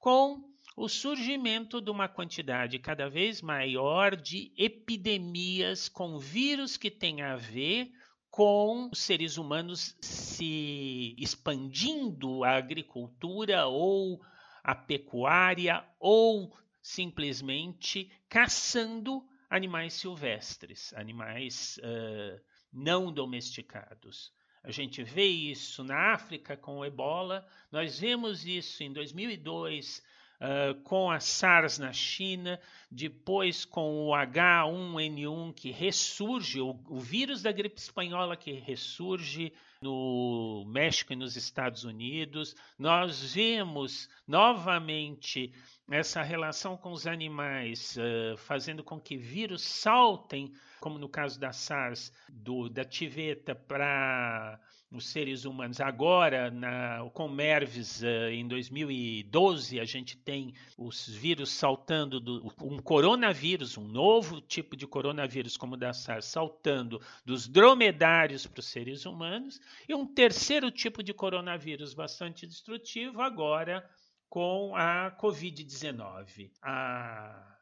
com 0.00 0.49
o 0.76 0.88
surgimento 0.88 1.80
de 1.80 1.90
uma 1.90 2.08
quantidade 2.08 2.78
cada 2.78 3.08
vez 3.08 3.42
maior 3.42 4.16
de 4.16 4.52
epidemias 4.56 5.88
com 5.88 6.18
vírus 6.18 6.76
que 6.76 6.90
têm 6.90 7.22
a 7.22 7.36
ver 7.36 7.92
com 8.30 8.88
os 8.92 9.00
seres 9.00 9.36
humanos 9.36 9.96
se 10.00 11.14
expandindo 11.18 12.44
a 12.44 12.56
agricultura 12.56 13.66
ou 13.66 14.20
a 14.62 14.74
pecuária 14.74 15.84
ou 15.98 16.56
simplesmente 16.80 18.10
caçando 18.28 19.26
animais 19.48 19.94
silvestres, 19.94 20.94
animais 20.94 21.78
uh, 21.78 22.40
não 22.72 23.12
domesticados. 23.12 24.32
A 24.62 24.70
gente 24.70 25.02
vê 25.02 25.26
isso 25.26 25.82
na 25.82 26.12
África 26.12 26.56
com 26.56 26.78
o 26.78 26.84
ebola, 26.84 27.46
nós 27.72 27.98
vemos 27.98 28.46
isso 28.46 28.82
em 28.84 28.92
2002 28.92 30.02
uh, 30.40 30.74
com 30.82 31.10
a 31.10 31.20
SARS 31.20 31.78
na 31.78 31.92
China, 31.92 32.58
depois 32.90 33.64
com 33.64 34.06
o 34.06 34.10
H1N1 34.10 35.54
que 35.54 35.70
ressurge, 35.70 36.60
o, 36.60 36.78
o 36.88 36.98
vírus 36.98 37.42
da 37.42 37.52
gripe 37.52 37.78
espanhola 37.78 38.36
que 38.36 38.52
ressurge 38.52 39.52
no 39.82 40.64
México 40.66 41.12
e 41.12 41.16
nos 41.16 41.36
Estados 41.36 41.84
Unidos. 41.84 42.54
Nós 42.78 43.32
vemos 43.32 44.08
novamente 44.26 45.52
essa 45.90 46.22
relação 46.22 46.76
com 46.76 46.92
os 46.92 47.06
animais, 47.06 47.96
uh, 47.96 48.36
fazendo 48.36 48.84
com 48.84 49.00
que 49.00 49.16
vírus 49.16 49.62
saltem, 49.62 50.52
como 50.80 50.98
no 50.98 51.08
caso 51.08 51.38
da 51.38 51.52
SARS, 51.52 52.12
do, 52.28 52.68
da 52.68 52.84
tiveta 52.84 53.54
para 53.54 54.58
os 54.90 55.06
seres 55.06 55.44
humanos. 55.44 55.80
Agora, 55.80 56.50
na, 56.50 57.08
com 57.14 57.28
MERVS, 57.28 58.02
uh, 58.02 58.30
em 58.30 58.46
2012, 58.46 59.78
a 59.78 59.84
gente 59.84 60.16
tem 60.16 60.52
os 60.76 61.08
vírus 61.08 61.50
saltando, 61.50 62.18
do, 62.18 62.52
um 62.60 62.78
coronavírus, 62.78 63.78
um 63.78 63.86
novo 63.86 64.40
tipo 64.40 64.76
de 64.76 64.86
coronavírus, 64.86 65.56
como 65.56 65.74
o 65.74 65.78
da 65.78 65.92
SARS, 65.92 66.24
saltando 66.24 67.00
dos 67.24 67.46
dromedários 67.46 68.46
para 68.46 68.60
os 68.60 68.66
seres 68.66 69.06
humanos, 69.06 69.60
e 69.88 69.94
um 69.94 70.04
terceiro 70.06 70.70
tipo 70.70 71.02
de 71.02 71.14
coronavírus 71.14 71.94
bastante 71.94 72.46
destrutivo, 72.46 73.22
agora 73.22 73.88
com 74.28 74.74
a 74.74 75.10
Covid-19. 75.20 76.50
A 76.62 77.56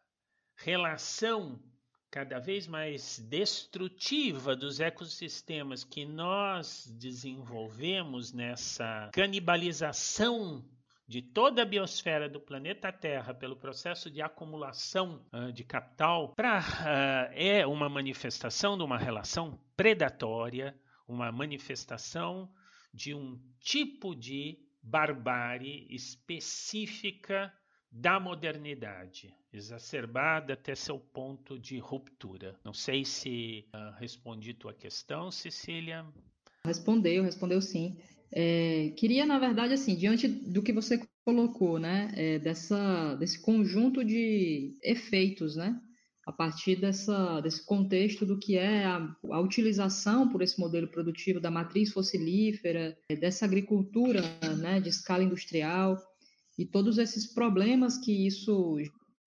relação 0.57 1.59
cada 2.11 2.39
vez 2.39 2.67
mais 2.67 3.19
destrutiva 3.19 4.57
dos 4.57 4.81
ecossistemas 4.81 5.85
que 5.85 6.05
nós 6.05 6.87
desenvolvemos 6.99 8.33
nessa 8.33 9.11
canibalização 9.13 10.65
de 11.07 11.23
toda 11.23 11.63
a 11.63 11.65
biosfera 11.65 12.29
do 12.29 12.39
planeta 12.39 12.93
Terra 12.93 13.33
pelo 13.33 13.57
processo 13.57 14.11
de 14.11 14.21
acumulação 14.21 15.25
uh, 15.33 15.51
de 15.53 15.65
capital 15.65 16.35
pra, 16.35 16.61
uh, 16.61 17.33
é 17.33 17.67
uma 17.67 17.89
manifestação 17.89 18.77
de 18.77 18.85
uma 18.85 18.99
relação 18.99 19.59
predatória, 19.75 20.79
uma 21.07 21.33
manifestação 21.33 22.51
de 22.93 23.15
um 23.15 23.41
tipo 23.61 24.15
de 24.15 24.59
barbárie 24.83 25.87
específica 25.91 27.53
da 27.91 28.21
modernidade, 28.21 29.35
exacerbada 29.53 30.53
até 30.53 30.75
seu 30.75 30.99
ponto 30.99 31.59
de 31.59 31.79
ruptura. 31.79 32.59
Não 32.65 32.75
sei 32.75 33.05
se 33.05 33.65
uh, 33.75 33.99
respondi 33.99 34.55
tua 34.55 34.75
questão, 34.75 35.31
Cecília. 35.31 36.07
Respondeu, 36.65 37.23
respondeu 37.23 37.61
sim. 37.61 37.97
É, 38.31 38.93
queria, 38.97 39.25
na 39.25 39.39
verdade, 39.39 39.73
assim, 39.73 39.97
diante 39.97 40.29
do 40.29 40.63
que 40.63 40.73
você 40.73 41.01
colocou, 41.25 41.79
né, 41.79 42.13
é, 42.15 42.39
dessa, 42.39 43.15
desse 43.15 43.41
conjunto 43.41 44.05
de 44.05 44.77
efeitos, 44.83 45.57
né, 45.57 45.81
a 46.27 46.33
partir 46.33 46.77
dessa, 46.77 47.41
desse 47.41 47.65
contexto 47.65 48.27
do 48.27 48.39
que 48.39 48.59
é 48.59 48.85
a, 48.85 49.17
a, 49.31 49.41
utilização 49.41 50.29
por 50.29 50.43
esse 50.43 50.61
modelo 50.61 50.87
produtivo 50.87 51.41
da 51.41 51.51
matriz 51.51 51.91
fossilífera, 51.91 52.97
é, 53.09 53.17
dessa 53.17 53.47
agricultura 53.47 54.21
né, 54.59 54.79
de 54.79 54.91
escala 54.91 55.25
industrial, 55.25 55.99
e 56.59 56.67
todos 56.67 56.99
esses 56.99 57.27
problemas 57.27 57.97
que 57.97 58.27
isso 58.27 58.77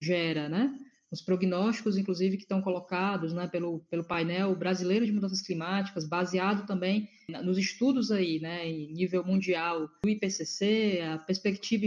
gera, 0.00 0.48
né? 0.48 0.78
Os 1.10 1.20
prognósticos, 1.20 1.96
inclusive, 1.96 2.36
que 2.36 2.44
estão 2.44 2.62
colocados 2.62 3.32
né, 3.34 3.46
pelo, 3.46 3.80
pelo 3.90 4.04
painel 4.04 4.56
brasileiro 4.56 5.04
de 5.04 5.12
mudanças 5.12 5.42
climáticas, 5.42 6.08
baseado 6.08 6.66
também 6.66 7.08
nos 7.44 7.58
estudos 7.58 8.10
aí, 8.10 8.40
né, 8.40 8.66
em 8.66 8.92
nível 8.92 9.22
mundial 9.22 9.88
do 10.02 10.08
IPCC, 10.08 11.00
a 11.02 11.18
perspectiva, 11.18 11.84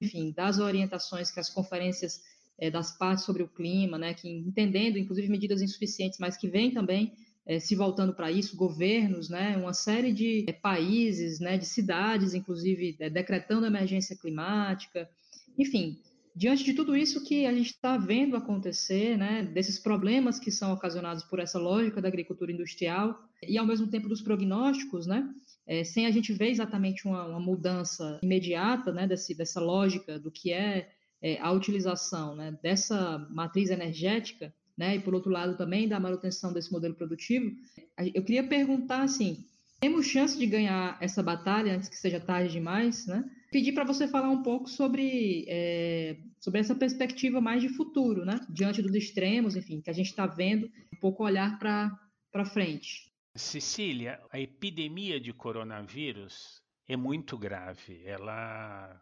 enfim, 0.00 0.30
das 0.30 0.58
orientações 0.58 1.30
que 1.30 1.40
as 1.40 1.48
conferências 1.48 2.20
é, 2.58 2.70
das 2.70 2.96
partes 2.96 3.24
sobre 3.24 3.42
o 3.42 3.48
clima, 3.48 3.96
né, 3.96 4.12
que 4.12 4.28
entendendo, 4.28 4.98
inclusive, 4.98 5.28
medidas 5.28 5.62
insuficientes, 5.62 6.18
mas 6.18 6.36
que 6.36 6.46
vêm 6.46 6.70
também 6.70 7.14
é, 7.46 7.60
se 7.60 7.76
voltando 7.76 8.12
para 8.12 8.30
isso, 8.30 8.56
governos, 8.56 9.28
né, 9.30 9.56
uma 9.56 9.72
série 9.72 10.12
de 10.12 10.44
é, 10.48 10.52
países, 10.52 11.38
né, 11.38 11.56
de 11.56 11.64
cidades, 11.64 12.34
inclusive, 12.34 12.96
é, 12.98 13.08
decretando 13.08 13.64
emergência 13.64 14.16
climática, 14.16 15.08
enfim, 15.56 15.98
diante 16.34 16.64
de 16.64 16.74
tudo 16.74 16.96
isso 16.96 17.24
que 17.24 17.46
a 17.46 17.54
gente 17.54 17.70
está 17.70 17.96
vendo 17.96 18.36
acontecer, 18.36 19.16
né, 19.16 19.42
desses 19.44 19.78
problemas 19.78 20.40
que 20.40 20.50
são 20.50 20.72
ocasionados 20.72 21.22
por 21.22 21.38
essa 21.38 21.58
lógica 21.58 22.02
da 22.02 22.08
agricultura 22.08 22.50
industrial 22.50 23.16
e 23.42 23.56
ao 23.56 23.64
mesmo 23.64 23.86
tempo 23.86 24.08
dos 24.08 24.20
prognósticos, 24.20 25.06
né, 25.06 25.32
é, 25.66 25.84
sem 25.84 26.04
a 26.06 26.10
gente 26.10 26.32
ver 26.32 26.50
exatamente 26.50 27.06
uma, 27.06 27.24
uma 27.26 27.40
mudança 27.40 28.18
imediata, 28.22 28.92
né, 28.92 29.06
desse, 29.06 29.34
dessa 29.34 29.60
lógica 29.60 30.18
do 30.18 30.32
que 30.32 30.52
é, 30.52 30.90
é 31.22 31.40
a 31.40 31.52
utilização, 31.52 32.34
né, 32.34 32.58
dessa 32.60 33.24
matriz 33.30 33.70
energética, 33.70 34.52
né, 34.76 34.96
e 34.96 35.00
por 35.00 35.14
outro 35.14 35.30
lado 35.30 35.56
também 35.56 35.88
da 35.88 35.98
manutenção 35.98 36.52
desse 36.52 36.70
modelo 36.70 36.94
produtivo, 36.94 37.50
eu 38.14 38.22
queria 38.22 38.46
perguntar 38.46 39.02
assim, 39.02 39.44
temos 39.80 40.06
chance 40.06 40.38
de 40.38 40.46
ganhar 40.46 40.96
essa 41.00 41.22
batalha 41.22 41.74
antes 41.74 41.88
que 41.88 41.96
seja 41.96 42.18
tarde 42.18 42.52
demais, 42.52 43.06
né? 43.06 43.24
Pedir 43.50 43.72
para 43.72 43.84
você 43.84 44.08
falar 44.08 44.30
um 44.30 44.42
pouco 44.42 44.68
sobre, 44.68 45.44
é, 45.48 46.16
sobre 46.40 46.60
essa 46.60 46.74
perspectiva 46.74 47.40
mais 47.40 47.62
de 47.62 47.68
futuro, 47.68 48.24
né? 48.24 48.40
Diante 48.48 48.82
dos 48.82 48.94
extremos, 48.94 49.54
enfim, 49.54 49.80
que 49.80 49.90
a 49.90 49.92
gente 49.92 50.08
está 50.08 50.26
vendo, 50.26 50.66
um 50.92 50.98
pouco 51.00 51.24
olhar 51.24 51.58
para 51.58 52.44
frente. 52.46 53.12
Cecília, 53.34 54.20
a 54.30 54.40
epidemia 54.40 55.20
de 55.20 55.32
coronavírus 55.32 56.62
é 56.88 56.96
muito 56.96 57.36
grave. 57.36 58.02
Ela 58.04 59.00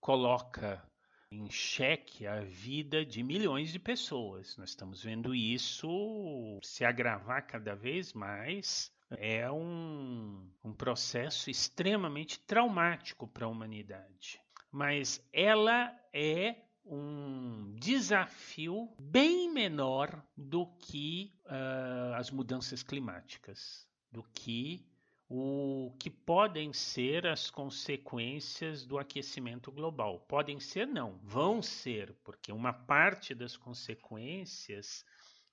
coloca 0.00 0.82
em 1.30 1.50
xeque 1.50 2.26
a 2.26 2.40
vida 2.40 3.04
de 3.04 3.22
milhões 3.22 3.72
de 3.72 3.78
pessoas. 3.78 4.56
Nós 4.56 4.70
estamos 4.70 5.02
vendo 5.02 5.34
isso 5.34 6.60
se 6.62 6.84
agravar 6.84 7.46
cada 7.46 7.74
vez 7.74 8.12
mais 8.12 8.92
é 9.10 9.50
um, 9.50 10.50
um 10.64 10.72
processo 10.72 11.48
extremamente 11.50 12.40
traumático 12.40 13.28
para 13.28 13.46
a 13.46 13.48
humanidade. 13.48 14.40
Mas 14.70 15.24
ela 15.32 15.94
é 16.12 16.56
um 16.84 17.74
desafio 17.76 18.88
bem 18.98 19.52
menor 19.52 20.22
do 20.36 20.66
que 20.78 21.32
uh, 21.46 22.14
as 22.14 22.30
mudanças 22.30 22.82
climáticas, 22.82 23.86
do 24.10 24.22
que 24.22 24.86
o 25.28 25.92
que 25.98 26.08
podem 26.08 26.72
ser 26.72 27.26
as 27.26 27.50
consequências 27.50 28.84
do 28.84 28.98
aquecimento 28.98 29.72
global. 29.72 30.20
Podem 30.20 30.60
ser, 30.60 30.86
não, 30.86 31.18
vão 31.22 31.60
ser, 31.60 32.14
porque 32.22 32.52
uma 32.52 32.72
parte 32.72 33.34
das 33.34 33.56
consequências 33.56 35.04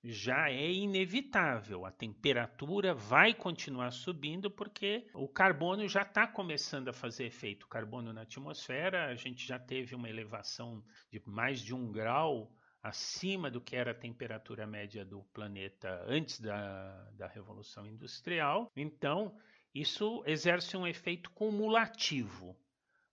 já 0.04 0.50
é 0.50 0.70
inevitável. 0.70 1.86
A 1.86 1.90
temperatura 1.90 2.94
vai 2.94 3.32
continuar 3.32 3.90
subindo 3.90 4.50
porque 4.50 5.06
o 5.14 5.26
carbono 5.26 5.88
já 5.88 6.02
está 6.02 6.26
começando 6.26 6.88
a 6.88 6.92
fazer 6.92 7.24
efeito. 7.24 7.64
O 7.64 7.68
carbono 7.68 8.12
na 8.12 8.22
atmosfera, 8.22 9.06
a 9.06 9.14
gente 9.14 9.46
já 9.46 9.58
teve 9.58 9.94
uma 9.94 10.08
elevação 10.08 10.84
de 11.10 11.22
mais 11.26 11.60
de 11.60 11.74
um 11.74 11.90
grau 11.90 12.52
acima 12.82 13.50
do 13.50 13.62
que 13.62 13.74
era 13.74 13.92
a 13.92 13.94
temperatura 13.94 14.66
média 14.66 15.06
do 15.06 15.22
planeta 15.32 16.04
antes 16.06 16.38
da, 16.38 17.10
da 17.12 17.26
Revolução 17.26 17.86
Industrial. 17.86 18.70
Então, 18.76 19.34
isso 19.74 20.22
exerce 20.26 20.76
um 20.76 20.86
efeito 20.86 21.30
cumulativo. 21.30 22.56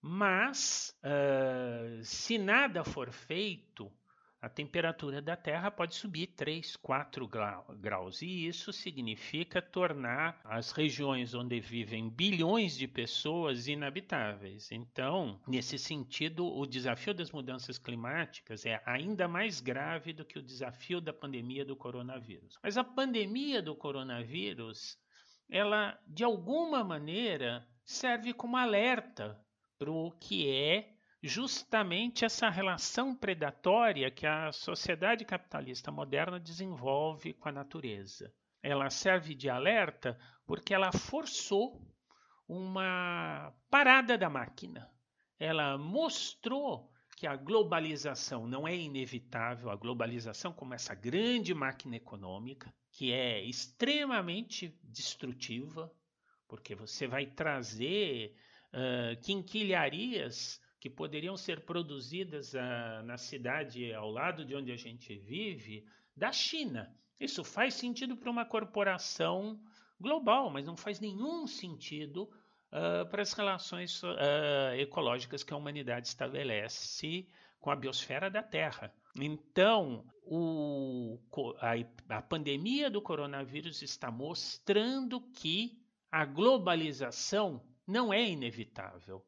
Mas, 0.02 0.96
uh, 1.04 2.04
se 2.04 2.38
nada 2.38 2.84
for 2.84 3.12
feito, 3.12 3.92
a 4.42 4.50
temperatura 4.50 5.22
da 5.22 5.36
Terra 5.36 5.70
pode 5.70 5.94
subir 5.94 6.26
3, 6.26 6.76
4 6.78 7.30
graus, 7.78 8.24
e 8.24 8.48
isso 8.48 8.74
significa 8.74 9.62
tornar 9.62 10.42
as 10.44 10.72
regiões 10.72 11.36
onde 11.36 11.60
vivem 11.60 12.10
bilhões 12.10 12.76
de 12.76 12.88
pessoas 12.88 13.68
inabitáveis. 13.68 14.72
Então, 14.72 15.40
nesse 15.48 15.78
sentido, 15.78 16.48
o 16.48 16.66
desafio 16.66 17.14
das 17.14 17.32
mudanças 17.32 17.78
climáticas 17.78 18.66
é 18.66 18.82
ainda 18.84 19.28
mais 19.28 19.62
grave 19.62 20.12
do 20.12 20.26
que 20.26 20.40
o 20.40 20.44
desafio 20.44 21.00
da 21.00 21.14
pandemia 21.14 21.64
do 21.64 21.76
coronavírus. 21.76 22.58
Mas 22.64 22.78
a 22.78 22.84
pandemia 22.84 23.62
do 23.62 23.76
coronavírus, 23.76 24.98
ela 25.52 26.00
de 26.08 26.24
alguma 26.24 26.82
maneira 26.82 27.68
serve 27.84 28.34
como 28.34 28.56
alerta 28.56 29.38
para 29.78 29.92
o 29.92 30.12
que 30.12 30.50
é 30.50 30.94
justamente 31.22 32.24
essa 32.24 32.50
relação 32.50 33.14
predatória 33.14 34.10
que 34.10 34.26
a 34.26 34.52
sociedade 34.54 35.26
capitalista 35.26 35.92
moderna 35.92 36.40
desenvolve 36.40 37.34
com 37.34 37.50
a 37.50 37.52
natureza. 37.52 38.34
Ela 38.64 38.90
serve 38.90 39.36
de 39.36 39.50
alerta 39.50 40.18
porque 40.46 40.74
ela 40.74 40.92
forçou 40.92 41.82
uma 42.48 43.54
parada 43.70 44.18
da 44.18 44.30
máquina. 44.30 44.90
Ela 45.38 45.78
mostrou 45.78 46.92
que 47.22 47.28
a 47.28 47.36
globalização 47.36 48.48
não 48.48 48.68
é 48.68 48.76
inevitável, 48.76 49.70
a 49.70 49.76
globalização 49.76 50.52
como 50.52 50.74
essa 50.74 50.96
grande 50.96 51.54
máquina 51.54 51.96
econômica, 51.96 52.74
que 52.90 53.12
é 53.12 53.40
extremamente 53.46 54.76
destrutiva, 54.84 55.94
porque 56.48 56.74
você 56.74 57.06
vai 57.06 57.28
trazer 57.28 58.36
uh, 58.74 59.22
quinquilharias 59.22 60.60
que 60.80 60.90
poderiam 60.90 61.38
ser 61.38 61.64
produzidas 61.64 62.56
ah, 62.56 63.04
na 63.06 63.20
cidade 63.20 63.94
ao 63.94 64.10
lado 64.10 64.44
de 64.44 64.56
onde 64.56 64.72
a 64.72 64.76
gente 64.76 65.16
vive, 65.16 65.86
da 66.18 66.32
China. 66.32 66.92
Isso 67.20 67.44
faz 67.44 67.76
sentido 67.76 68.18
para 68.18 68.32
uma 68.32 68.46
corporação 68.46 69.62
global, 70.00 70.50
mas 70.50 70.66
não 70.66 70.76
faz 70.76 71.00
nenhum 71.00 71.46
sentido 71.46 72.28
uh, 72.72 73.06
para 73.10 73.22
as 73.22 73.34
relações 73.34 74.02
uh, 74.04 74.74
ecológicas 74.78 75.44
que 75.44 75.54
a 75.54 75.58
humanidade 75.58 76.08
estabelece 76.08 77.28
com 77.60 77.70
a 77.70 77.76
biosfera 77.76 78.30
da 78.30 78.42
Terra. 78.42 78.94
Então, 79.16 80.06
o, 80.24 81.20
a, 81.60 82.18
a 82.18 82.22
pandemia 82.22 82.90
do 82.90 83.02
coronavírus 83.02 83.82
está 83.82 84.10
mostrando 84.10 85.22
que 85.34 85.80
a 86.12 86.26
globalização 86.26 87.62
não 87.86 88.14
é 88.14 88.24
inevitável, 88.30 89.26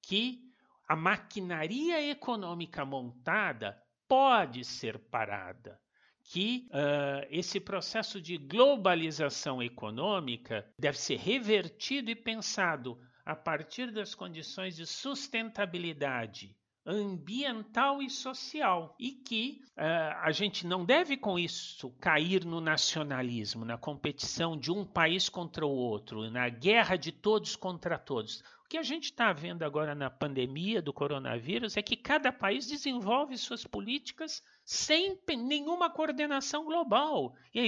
que 0.00 0.40
a 0.86 0.94
maquinaria 0.94 2.10
econômica 2.10 2.84
montada 2.84 3.82
pode 4.06 4.64
ser 4.64 4.98
parada, 4.98 5.80
que 6.24 6.68
uh, 6.70 7.26
esse 7.30 7.60
processo 7.60 8.20
de 8.20 8.36
globalização 8.38 9.62
econômica 9.62 10.66
deve 10.78 10.98
ser 10.98 11.18
revertido 11.18 12.10
e 12.10 12.14
pensado 12.14 12.98
a 13.24 13.36
partir 13.36 13.90
das 13.90 14.14
condições 14.14 14.76
de 14.76 14.86
sustentabilidade 14.86 16.56
ambiental 16.84 18.02
e 18.02 18.10
social 18.10 18.96
e 18.98 19.12
que 19.12 19.60
uh, 19.76 20.18
a 20.22 20.32
gente 20.32 20.66
não 20.66 20.84
deve 20.84 21.16
com 21.16 21.38
isso 21.38 21.90
cair 22.00 22.44
no 22.44 22.60
nacionalismo, 22.60 23.64
na 23.64 23.78
competição 23.78 24.56
de 24.56 24.72
um 24.72 24.84
país 24.84 25.28
contra 25.28 25.64
o 25.64 25.70
outro, 25.70 26.28
na 26.30 26.48
guerra 26.48 26.96
de 26.96 27.12
todos 27.12 27.54
contra 27.54 27.98
todos 27.98 28.42
que 28.72 28.78
a 28.78 28.82
gente 28.82 29.04
está 29.04 29.34
vendo 29.34 29.64
agora 29.64 29.94
na 29.94 30.08
pandemia 30.08 30.80
do 30.80 30.94
coronavírus 30.94 31.76
é 31.76 31.82
que 31.82 31.94
cada 31.94 32.32
país 32.32 32.66
desenvolve 32.66 33.36
suas 33.36 33.66
políticas 33.66 34.42
sem 34.64 35.20
nenhuma 35.28 35.90
coordenação 35.90 36.64
global. 36.64 37.36
E 37.52 37.60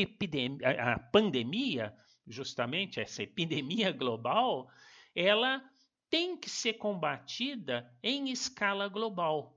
a, 0.65 0.95
a 0.95 0.99
pandemia, 0.99 1.95
justamente 2.27 3.01
essa 3.01 3.23
epidemia 3.23 3.93
global, 3.93 4.67
ela 5.15 5.63
tem 6.09 6.39
que 6.39 6.49
ser 6.49 6.73
combatida 6.79 7.87
em 8.03 8.31
escala 8.31 8.89
global, 8.89 9.55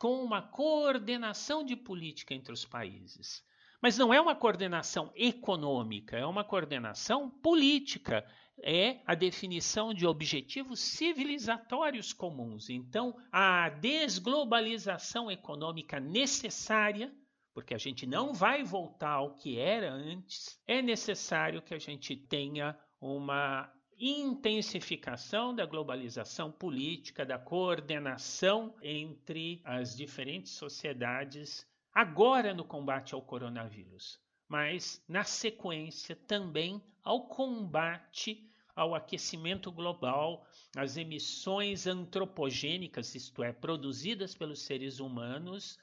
com 0.00 0.24
uma 0.24 0.40
coordenação 0.40 1.62
de 1.62 1.76
política 1.76 2.32
entre 2.32 2.54
os 2.54 2.64
países. 2.64 3.44
Mas 3.82 3.98
não 3.98 4.14
é 4.14 4.18
uma 4.18 4.34
coordenação 4.34 5.12
econômica, 5.14 6.16
é 6.16 6.24
uma 6.24 6.42
coordenação 6.42 7.28
política 7.28 8.24
é 8.62 9.00
a 9.06 9.14
definição 9.14 9.92
de 9.92 10.06
objetivos 10.06 10.80
civilizatórios 10.80 12.12
comuns. 12.12 12.70
Então, 12.70 13.16
a 13.30 13.68
desglobalização 13.68 15.30
econômica 15.30 16.00
necessária, 16.00 17.14
porque 17.54 17.74
a 17.74 17.78
gente 17.78 18.06
não 18.06 18.32
vai 18.32 18.62
voltar 18.62 19.12
ao 19.12 19.36
que 19.36 19.58
era 19.58 19.92
antes, 19.92 20.60
é 20.66 20.80
necessário 20.80 21.62
que 21.62 21.74
a 21.74 21.78
gente 21.78 22.16
tenha 22.16 22.78
uma 23.00 23.72
intensificação 23.98 25.54
da 25.54 25.64
globalização 25.64 26.52
política, 26.52 27.24
da 27.24 27.38
coordenação 27.38 28.76
entre 28.82 29.60
as 29.64 29.96
diferentes 29.96 30.52
sociedades, 30.52 31.66
agora 31.94 32.52
no 32.52 32.64
combate 32.64 33.14
ao 33.14 33.22
coronavírus 33.22 34.20
mas 34.48 35.02
na 35.08 35.24
sequência 35.24 36.14
também 36.14 36.82
ao 37.02 37.26
combate 37.26 38.48
ao 38.74 38.94
aquecimento 38.94 39.72
global, 39.72 40.46
às 40.76 40.98
emissões 40.98 41.86
antropogênicas, 41.86 43.14
isto 43.14 43.42
é, 43.42 43.50
produzidas 43.50 44.34
pelos 44.34 44.60
seres 44.60 45.00
humanos, 45.00 45.78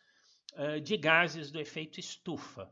de 0.84 0.96
gases 0.98 1.50
do 1.52 1.60
efeito 1.60 2.00
estufa, 2.00 2.72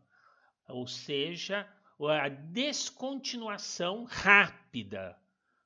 ou 0.67 0.85
seja, 0.87 1.67
a 1.99 2.29
descontinuação 2.29 4.05
rápida 4.05 5.17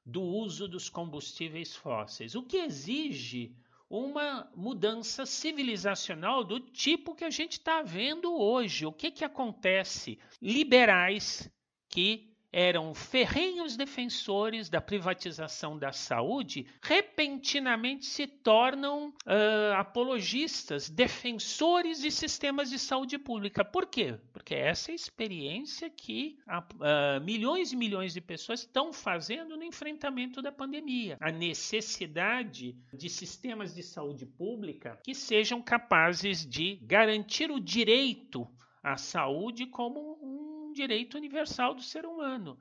do 0.06 0.22
uso 0.22 0.68
dos 0.68 0.90
combustíveis 0.90 1.76
fósseis, 1.76 2.36
o 2.36 2.44
que 2.44 2.58
exige 2.58 3.56
uma 3.90 4.50
mudança 4.56 5.26
civilizacional 5.26 6.44
do 6.44 6.60
tipo 6.60 7.16
que 7.16 7.24
a 7.24 7.30
gente 7.30 7.54
está 7.54 7.82
vendo 7.82 8.36
hoje. 8.36 8.86
O 8.86 8.92
que, 8.92 9.12
que 9.12 9.24
acontece? 9.24 10.20
Liberais 10.42 11.50
que 11.90 12.35
eram 12.56 12.94
ferrenhos 12.94 13.76
defensores 13.76 14.70
da 14.70 14.80
privatização 14.80 15.78
da 15.78 15.92
saúde, 15.92 16.66
repentinamente 16.82 18.06
se 18.06 18.26
tornam 18.26 19.10
uh, 19.10 19.74
apologistas, 19.76 20.90
defensores 20.90 22.00
de 22.00 22.10
sistemas 22.10 22.70
de 22.70 22.80
saúde 22.80 23.18
pública. 23.18 23.66
Por 23.66 23.88
quê? 23.88 24.18
Porque 24.32 24.56
essa 24.56 24.90
é 24.90 24.94
a 24.94 24.96
experiência 24.96 25.90
que 25.90 26.38
uh, 26.48 27.22
milhões 27.22 27.74
e 27.74 27.76
milhões 27.76 28.14
de 28.14 28.22
pessoas 28.22 28.62
estão 28.62 28.94
fazendo 28.94 29.58
no 29.58 29.64
enfrentamento 29.64 30.42
da 30.42 30.52
pandemia. 30.52 31.18
A 31.20 31.34
necessidade 31.34 32.74
de 32.94 33.10
sistemas 33.10 33.76
de 33.76 33.84
saúde 33.84 34.26
pública 34.26 34.98
que 35.04 35.14
sejam 35.14 35.62
capazes 35.62 36.48
de 36.48 36.80
garantir 36.84 37.52
o 37.52 37.60
direito 37.60 38.48
à 38.82 38.96
saúde 38.96 39.66
como 39.66 40.18
um 40.22 40.45
direito 40.76 41.18
universal 41.18 41.74
do 41.74 41.82
ser 41.82 42.06
humano. 42.06 42.60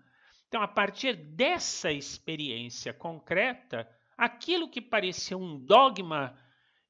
Então, 0.48 0.62
a 0.62 0.68
partir 0.68 1.14
dessa 1.16 1.90
experiência 1.90 2.94
concreta, 2.94 3.88
aquilo 4.16 4.70
que 4.70 4.80
parecia 4.80 5.36
um 5.36 5.58
dogma 5.58 6.38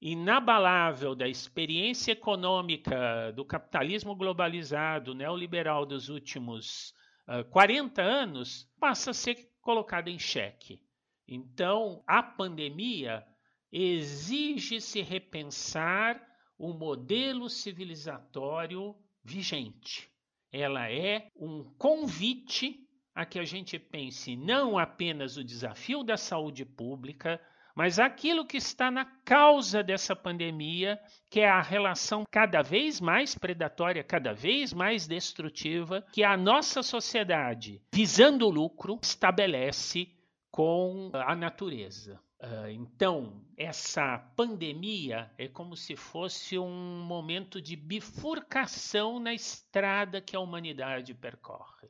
inabalável 0.00 1.14
da 1.14 1.26
experiência 1.26 2.12
econômica 2.12 3.32
do 3.32 3.42
capitalismo 3.42 4.14
globalizado 4.14 5.14
neoliberal 5.14 5.86
dos 5.86 6.10
últimos 6.10 6.90
uh, 7.26 7.40
ah, 7.40 7.44
40 7.44 8.02
anos 8.02 8.70
passa 8.78 9.12
a 9.12 9.14
ser 9.14 9.50
colocado 9.62 10.08
em 10.08 10.18
xeque. 10.18 10.78
Então, 11.26 12.04
a 12.06 12.22
pandemia 12.22 13.26
exige 13.72 14.78
se 14.78 15.00
repensar 15.00 16.22
o 16.58 16.74
modelo 16.74 17.48
civilizatório 17.48 18.94
vigente 19.24 20.13
ela 20.54 20.88
é 20.88 21.26
um 21.36 21.64
convite 21.76 22.78
a 23.12 23.26
que 23.26 23.40
a 23.40 23.44
gente 23.44 23.76
pense 23.76 24.36
não 24.36 24.78
apenas 24.78 25.36
o 25.36 25.42
desafio 25.42 26.04
da 26.04 26.16
saúde 26.16 26.64
pública, 26.64 27.40
mas 27.74 27.98
aquilo 27.98 28.46
que 28.46 28.56
está 28.56 28.88
na 28.88 29.04
causa 29.24 29.82
dessa 29.82 30.14
pandemia, 30.14 30.96
que 31.28 31.40
é 31.40 31.48
a 31.48 31.60
relação 31.60 32.22
cada 32.30 32.62
vez 32.62 33.00
mais 33.00 33.36
predatória, 33.36 34.04
cada 34.04 34.32
vez 34.32 34.72
mais 34.72 35.08
destrutiva, 35.08 36.04
que 36.12 36.22
a 36.22 36.36
nossa 36.36 36.84
sociedade, 36.84 37.82
visando 37.92 38.46
o 38.46 38.50
lucro, 38.50 39.00
estabelece 39.02 40.08
com 40.52 41.10
a 41.12 41.34
natureza. 41.34 42.20
Ah, 42.46 42.70
então, 42.70 43.42
essa 43.56 44.18
pandemia 44.36 45.32
é 45.38 45.48
como 45.48 45.74
se 45.74 45.96
fosse 45.96 46.58
um 46.58 47.02
momento 47.02 47.58
de 47.58 47.74
bifurcação 47.74 49.18
na 49.18 49.32
estrada 49.32 50.20
que 50.20 50.36
a 50.36 50.40
humanidade 50.40 51.14
percorre. 51.14 51.88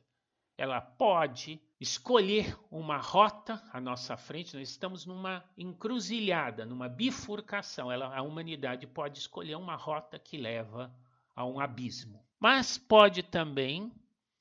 Ela 0.57 0.79
pode 0.79 1.61
escolher 1.77 2.57
uma 2.71 2.97
rota 2.97 3.61
à 3.73 3.81
nossa 3.81 4.15
frente, 4.15 4.55
nós 4.55 4.69
estamos 4.69 5.05
numa 5.05 5.43
encruzilhada, 5.57 6.65
numa 6.65 6.87
bifurcação. 6.87 7.91
Ela, 7.91 8.15
a 8.15 8.21
humanidade 8.21 8.87
pode 8.87 9.19
escolher 9.19 9.55
uma 9.55 9.75
rota 9.75 10.17
que 10.17 10.37
leva 10.37 10.95
a 11.35 11.45
um 11.45 11.59
abismo. 11.59 12.25
Mas 12.39 12.77
pode 12.77 13.23
também 13.23 13.91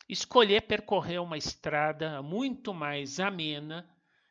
escolher 0.08 0.62
percorrer 0.62 1.20
uma 1.20 1.36
estrada 1.36 2.22
muito 2.22 2.72
mais 2.72 3.18
amena, 3.18 3.90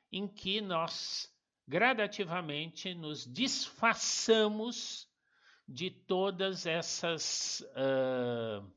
em 0.10 0.26
que 0.30 0.62
nós 0.62 1.33
gradativamente 1.68 2.94
nos 2.94 3.26
desfaçamos 3.26 5.08
de 5.68 5.90
todas 5.90 6.66
essas, 6.66 7.62
uh, 7.76 8.70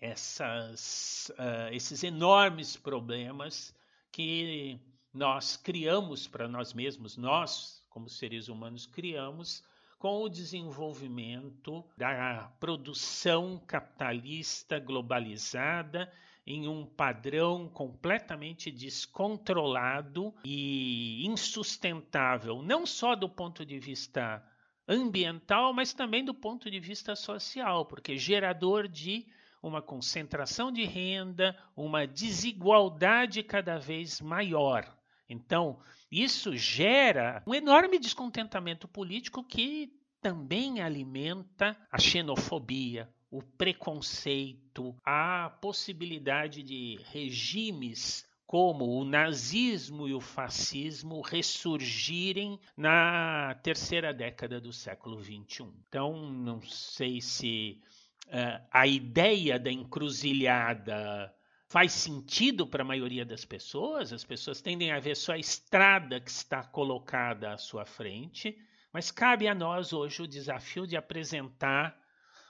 essas 0.00 1.30
uh, 1.38 1.72
esses 1.72 2.04
enormes 2.04 2.76
problemas 2.76 3.74
que 4.12 4.80
nós 5.12 5.56
criamos 5.56 6.28
para 6.28 6.46
nós 6.46 6.72
mesmos, 6.72 7.16
nós, 7.16 7.84
como 7.88 8.08
seres 8.08 8.48
humanos, 8.48 8.86
criamos 8.86 9.64
com 9.98 10.22
o 10.22 10.28
desenvolvimento 10.28 11.84
da 11.96 12.52
produção 12.60 13.58
capitalista 13.66 14.78
globalizada 14.78 16.12
em 16.50 16.66
um 16.66 16.86
padrão 16.86 17.68
completamente 17.68 18.70
descontrolado 18.70 20.34
e 20.42 21.26
insustentável, 21.26 22.62
não 22.62 22.86
só 22.86 23.14
do 23.14 23.28
ponto 23.28 23.66
de 23.66 23.78
vista 23.78 24.42
ambiental, 24.88 25.74
mas 25.74 25.92
também 25.92 26.24
do 26.24 26.32
ponto 26.32 26.70
de 26.70 26.80
vista 26.80 27.14
social, 27.14 27.84
porque 27.84 28.16
gerador 28.16 28.88
de 28.88 29.26
uma 29.62 29.82
concentração 29.82 30.72
de 30.72 30.84
renda, 30.84 31.54
uma 31.76 32.06
desigualdade 32.06 33.42
cada 33.42 33.78
vez 33.78 34.18
maior. 34.18 34.90
Então, 35.28 35.78
isso 36.10 36.56
gera 36.56 37.42
um 37.46 37.54
enorme 37.54 37.98
descontentamento 37.98 38.88
político 38.88 39.44
que 39.44 39.92
também 40.22 40.80
alimenta 40.80 41.76
a 41.92 41.98
xenofobia, 41.98 43.12
o 43.30 43.42
preconceito, 43.42 44.96
a 45.04 45.50
possibilidade 45.60 46.62
de 46.62 46.98
regimes 47.10 48.26
como 48.46 48.86
o 48.86 49.04
nazismo 49.04 50.08
e 50.08 50.14
o 50.14 50.20
fascismo 50.20 51.20
ressurgirem 51.20 52.58
na 52.74 53.54
terceira 53.62 54.12
década 54.14 54.58
do 54.58 54.72
século 54.72 55.22
XXI. 55.22 55.64
Então, 55.86 56.30
não 56.30 56.62
sei 56.62 57.20
se 57.20 57.82
uh, 58.28 58.66
a 58.72 58.86
ideia 58.86 59.58
da 59.58 59.70
encruzilhada 59.70 61.30
faz 61.66 61.92
sentido 61.92 62.66
para 62.66 62.82
a 62.82 62.86
maioria 62.86 63.26
das 63.26 63.44
pessoas, 63.44 64.14
as 64.14 64.24
pessoas 64.24 64.62
tendem 64.62 64.90
a 64.90 64.98
ver 64.98 65.14
só 65.14 65.32
a 65.32 65.38
estrada 65.38 66.18
que 66.18 66.30
está 66.30 66.62
colocada 66.62 67.52
à 67.52 67.58
sua 67.58 67.84
frente, 67.84 68.58
mas 68.90 69.10
cabe 69.10 69.46
a 69.46 69.54
nós 69.54 69.92
hoje 69.92 70.22
o 70.22 70.26
desafio 70.26 70.86
de 70.86 70.96
apresentar 70.96 71.94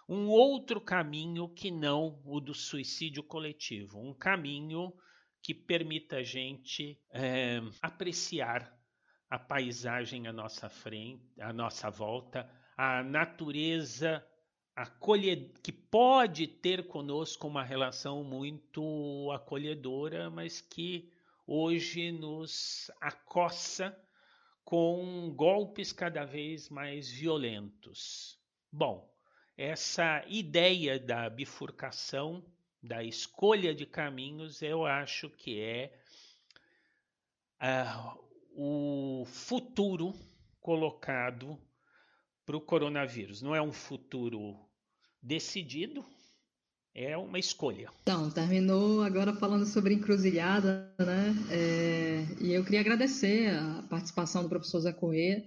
um 0.08 0.28
outro 0.28 0.80
caminho 0.80 1.48
que 1.48 1.70
não 1.70 2.20
o 2.24 2.40
do 2.40 2.54
suicídio 2.54 3.22
coletivo, 3.22 4.00
um 4.00 4.14
caminho 4.14 4.92
que 5.42 5.52
permita 5.52 6.16
a 6.16 6.22
gente 6.22 6.98
é, 7.10 7.60
apreciar 7.82 8.74
a 9.28 9.38
paisagem 9.38 10.26
à 10.26 10.32
nossa 10.32 10.68
frente, 10.70 11.38
à 11.38 11.52
nossa 11.52 11.90
volta, 11.90 12.50
a 12.76 13.02
natureza 13.02 14.24
que 15.62 15.72
pode 15.72 16.46
ter 16.46 16.86
conosco 16.86 17.46
uma 17.46 17.64
relação 17.64 18.22
muito 18.22 19.30
acolhedora, 19.32 20.30
mas 20.30 20.60
que 20.60 21.12
hoje 21.46 22.12
nos 22.12 22.90
acossa 23.00 23.96
com 24.64 25.32
golpes 25.34 25.92
cada 25.92 26.24
vez 26.24 26.68
mais 26.68 27.10
violentos. 27.10 28.38
Bom, 28.70 29.12
essa 29.58 30.24
ideia 30.28 31.00
da 31.00 31.28
bifurcação, 31.28 32.44
da 32.80 33.02
escolha 33.02 33.74
de 33.74 33.84
caminhos, 33.84 34.62
eu 34.62 34.86
acho 34.86 35.28
que 35.28 35.60
é 35.60 35.92
uh, 37.60 38.18
o 38.54 39.24
futuro 39.26 40.14
colocado 40.60 41.58
para 42.46 42.56
o 42.56 42.60
coronavírus. 42.60 43.42
Não 43.42 43.52
é 43.52 43.60
um 43.60 43.72
futuro 43.72 44.56
decidido, 45.20 46.04
é 46.94 47.16
uma 47.16 47.40
escolha. 47.40 47.90
Então, 48.02 48.30
terminou 48.30 49.02
agora 49.02 49.34
falando 49.34 49.66
sobre 49.66 49.92
encruzilhada, 49.92 50.94
né? 51.00 51.34
É, 51.50 52.24
e 52.40 52.52
eu 52.52 52.62
queria 52.62 52.80
agradecer 52.80 53.50
a 53.50 53.82
participação 53.90 54.44
do 54.44 54.48
professor 54.48 54.78
Zé 54.80 54.92
Corrêa. 54.92 55.44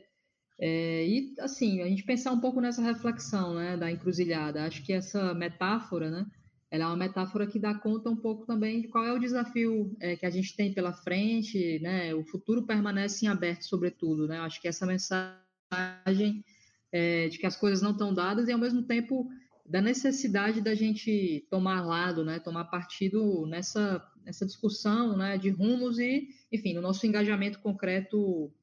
É, 0.63 1.07
e, 1.07 1.33
assim, 1.39 1.81
a 1.81 1.87
gente 1.87 2.03
pensar 2.03 2.31
um 2.31 2.39
pouco 2.39 2.61
nessa 2.61 2.83
reflexão 2.83 3.55
né, 3.55 3.75
da 3.75 3.91
encruzilhada. 3.91 4.63
Acho 4.63 4.83
que 4.85 4.93
essa 4.93 5.33
metáfora, 5.33 6.11
né, 6.11 6.27
ela 6.69 6.83
é 6.83 6.87
uma 6.87 6.95
metáfora 6.95 7.47
que 7.47 7.57
dá 7.57 7.73
conta 7.73 8.11
um 8.11 8.15
pouco 8.15 8.45
também 8.45 8.81
de 8.81 8.87
qual 8.87 9.03
é 9.03 9.11
o 9.11 9.17
desafio 9.17 9.91
é, 9.99 10.15
que 10.15 10.23
a 10.23 10.29
gente 10.29 10.55
tem 10.55 10.71
pela 10.71 10.93
frente, 10.93 11.79
né, 11.79 12.13
o 12.13 12.23
futuro 12.23 12.61
permanece 12.61 13.25
em 13.25 13.27
aberto, 13.27 13.63
sobretudo. 13.63 14.27
Né? 14.27 14.37
Acho 14.37 14.61
que 14.61 14.67
essa 14.67 14.85
mensagem 14.85 16.45
é, 16.91 17.27
de 17.27 17.39
que 17.39 17.47
as 17.47 17.55
coisas 17.55 17.81
não 17.81 17.91
estão 17.91 18.13
dadas 18.13 18.47
e, 18.47 18.51
ao 18.51 18.59
mesmo 18.59 18.83
tempo, 18.83 19.27
da 19.65 19.81
necessidade 19.81 20.61
da 20.61 20.75
gente 20.75 21.43
tomar 21.49 21.81
lado, 21.81 22.23
né, 22.23 22.37
tomar 22.37 22.65
partido 22.65 23.47
nessa, 23.47 23.99
nessa 24.23 24.45
discussão 24.45 25.17
né, 25.17 25.39
de 25.39 25.49
rumos 25.49 25.97
e, 25.97 26.29
enfim, 26.51 26.75
no 26.75 26.81
nosso 26.81 27.07
engajamento 27.07 27.59
concreto 27.61 28.53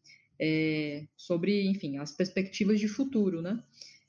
é, 0.40 1.06
sobre, 1.16 1.66
enfim, 1.66 1.98
as 1.98 2.12
perspectivas 2.12 2.78
de 2.80 2.88
futuro, 2.88 3.42
né? 3.42 3.62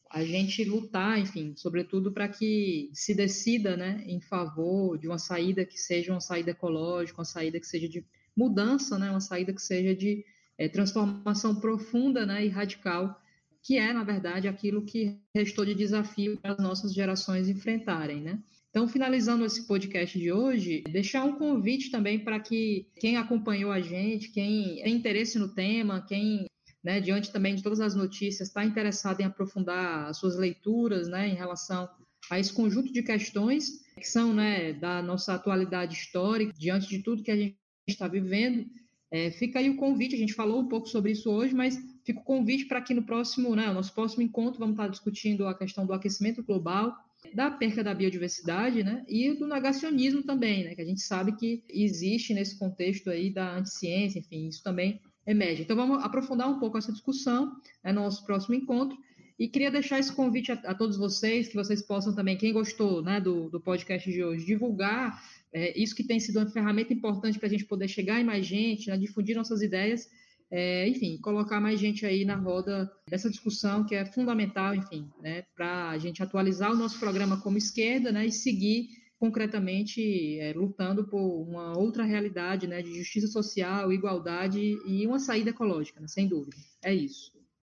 A 0.09 0.23
gente 0.23 0.63
lutar, 0.63 1.19
enfim, 1.19 1.53
sobretudo 1.55 2.11
para 2.11 2.27
que 2.27 2.89
se 2.93 3.13
decida, 3.13 3.77
né, 3.77 4.03
em 4.07 4.19
favor 4.19 4.97
de 4.97 5.07
uma 5.07 5.19
saída 5.19 5.63
que 5.63 5.77
seja 5.77 6.11
uma 6.11 6.19
saída 6.19 6.49
ecológica, 6.49 7.19
uma 7.19 7.25
saída 7.25 7.59
que 7.59 7.67
seja 7.67 7.87
de 7.87 8.03
mudança, 8.35 8.97
né, 8.97 9.11
uma 9.11 9.21
saída 9.21 9.53
que 9.53 9.61
seja 9.61 9.95
de 9.95 10.25
é, 10.57 10.67
transformação 10.67 11.59
profunda, 11.59 12.25
né, 12.25 12.43
e 12.43 12.49
radical 12.49 13.21
que 13.61 13.77
é, 13.77 13.91
na 13.93 14.03
verdade, 14.03 14.47
aquilo 14.47 14.85
que 14.85 15.17
restou 15.33 15.65
de 15.65 15.75
desafio 15.75 16.37
para 16.37 16.53
as 16.53 16.59
nossas 16.59 16.93
gerações 16.93 17.47
enfrentarem, 17.47 18.21
né? 18.21 18.39
Então, 18.69 18.87
finalizando 18.87 19.45
esse 19.45 19.65
podcast 19.65 20.17
de 20.17 20.31
hoje, 20.31 20.83
deixar 20.91 21.23
um 21.25 21.35
convite 21.35 21.89
também 21.89 22.19
para 22.19 22.39
que 22.39 22.87
quem 22.99 23.17
acompanhou 23.17 23.71
a 23.71 23.81
gente, 23.81 24.29
quem 24.29 24.81
tem 24.83 24.93
interesse 24.93 25.39
no 25.39 25.47
tema, 25.47 26.05
quem, 26.07 26.45
né, 26.83 27.01
diante 27.01 27.31
também 27.31 27.55
de 27.55 27.63
todas 27.63 27.79
as 27.79 27.95
notícias, 27.95 28.47
está 28.47 28.63
interessado 28.63 29.21
em 29.21 29.25
aprofundar 29.25 30.07
as 30.07 30.17
suas 30.17 30.37
leituras 30.37 31.07
né, 31.07 31.27
em 31.27 31.33
relação 31.33 31.89
a 32.29 32.39
esse 32.39 32.53
conjunto 32.53 32.93
de 32.93 33.01
questões 33.01 33.83
que 33.97 34.07
são 34.07 34.33
né, 34.33 34.71
da 34.73 35.01
nossa 35.01 35.33
atualidade 35.33 35.95
histórica, 35.95 36.53
diante 36.53 36.87
de 36.87 36.99
tudo 37.01 37.23
que 37.23 37.31
a 37.31 37.35
gente 37.35 37.57
está 37.87 38.07
vivendo, 38.07 38.67
é, 39.11 39.31
fica 39.31 39.57
aí 39.57 39.69
o 39.69 39.77
convite, 39.77 40.13
a 40.13 40.17
gente 40.17 40.33
falou 40.33 40.61
um 40.61 40.67
pouco 40.67 40.87
sobre 40.87 41.11
isso 41.11 41.31
hoje, 41.31 41.55
mas 41.55 41.75
fica 42.05 42.19
o 42.19 42.23
convite 42.23 42.65
para 42.65 42.81
que 42.81 42.93
no 42.93 43.01
próximo, 43.01 43.55
né, 43.55 43.71
nosso 43.73 43.93
próximo 43.93 44.21
encontro, 44.21 44.59
vamos 44.59 44.75
estar 44.75 44.87
discutindo 44.87 45.47
a 45.47 45.57
questão 45.57 45.85
do 45.85 45.93
aquecimento 45.93 46.43
global, 46.43 46.95
da 47.33 47.51
perca 47.51 47.83
da 47.83 47.93
biodiversidade, 47.93 48.83
né, 48.83 49.03
e 49.07 49.33
do 49.33 49.47
negacionismo 49.47 50.23
também, 50.23 50.63
né, 50.63 50.75
que 50.75 50.81
a 50.81 50.85
gente 50.85 51.01
sabe 51.01 51.35
que 51.35 51.63
existe 51.69 52.33
nesse 52.33 52.57
contexto 52.57 53.09
aí 53.09 53.29
da 53.29 53.55
anticiência, 53.55 54.19
enfim, 54.19 54.47
isso 54.47 54.63
também 54.63 54.99
emerge. 55.27 55.63
Então 55.63 55.75
vamos 55.75 56.03
aprofundar 56.03 56.49
um 56.49 56.59
pouco 56.59 56.77
essa 56.77 56.91
discussão 56.91 57.55
né, 57.83 57.91
no 57.91 58.01
nosso 58.01 58.25
próximo 58.25 58.55
encontro, 58.55 58.97
e 59.37 59.47
queria 59.47 59.71
deixar 59.71 59.99
esse 59.99 60.11
convite 60.11 60.51
a, 60.51 60.55
a 60.55 60.73
todos 60.73 60.97
vocês, 60.97 61.47
que 61.47 61.55
vocês 61.55 61.81
possam 61.81 62.13
também, 62.13 62.37
quem 62.37 62.51
gostou 62.51 63.01
né, 63.01 63.21
do, 63.21 63.49
do 63.49 63.59
podcast 63.59 64.11
de 64.11 64.23
hoje, 64.23 64.45
divulgar 64.45 65.21
é, 65.53 65.79
isso 65.79 65.95
que 65.95 66.03
tem 66.03 66.19
sido 66.19 66.39
uma 66.39 66.49
ferramenta 66.49 66.93
importante 66.93 67.39
para 67.39 67.47
a 67.47 67.51
gente 67.51 67.65
poder 67.65 67.87
chegar 67.87 68.19
em 68.19 68.23
mais 68.23 68.45
gente, 68.45 68.89
né, 68.89 68.97
difundir 68.97 69.35
nossas 69.35 69.61
ideias, 69.61 70.09
é, 70.51 70.87
enfim, 70.87 71.17
colocar 71.21 71.59
mais 71.59 71.79
gente 71.79 72.05
aí 72.05 72.25
na 72.25 72.35
roda 72.35 72.91
dessa 73.07 73.29
discussão 73.29 73.85
que 73.85 73.93
é 73.93 74.05
fundamental, 74.05 74.73
enfim, 74.73 75.07
né, 75.21 75.43
para 75.55 75.89
a 75.89 75.97
gente 75.97 76.23
atualizar 76.23 76.71
o 76.71 76.77
nosso 76.77 76.99
programa 76.99 77.39
como 77.41 77.57
esquerda 77.57 78.11
né, 78.11 78.25
e 78.25 78.31
seguir 78.31 78.89
concretamente 79.19 80.39
é, 80.39 80.53
lutando 80.53 81.05
por 81.05 81.41
uma 81.41 81.77
outra 81.77 82.03
realidade 82.03 82.65
né, 82.65 82.81
de 82.81 82.97
justiça 82.97 83.27
social, 83.27 83.91
igualdade 83.91 84.77
e 84.87 85.05
uma 85.05 85.19
saída 85.19 85.49
ecológica, 85.49 85.99
né, 85.99 86.07
sem 86.07 86.27
dúvida. 86.27 86.55
É 86.81 86.93
isso. 86.93 87.38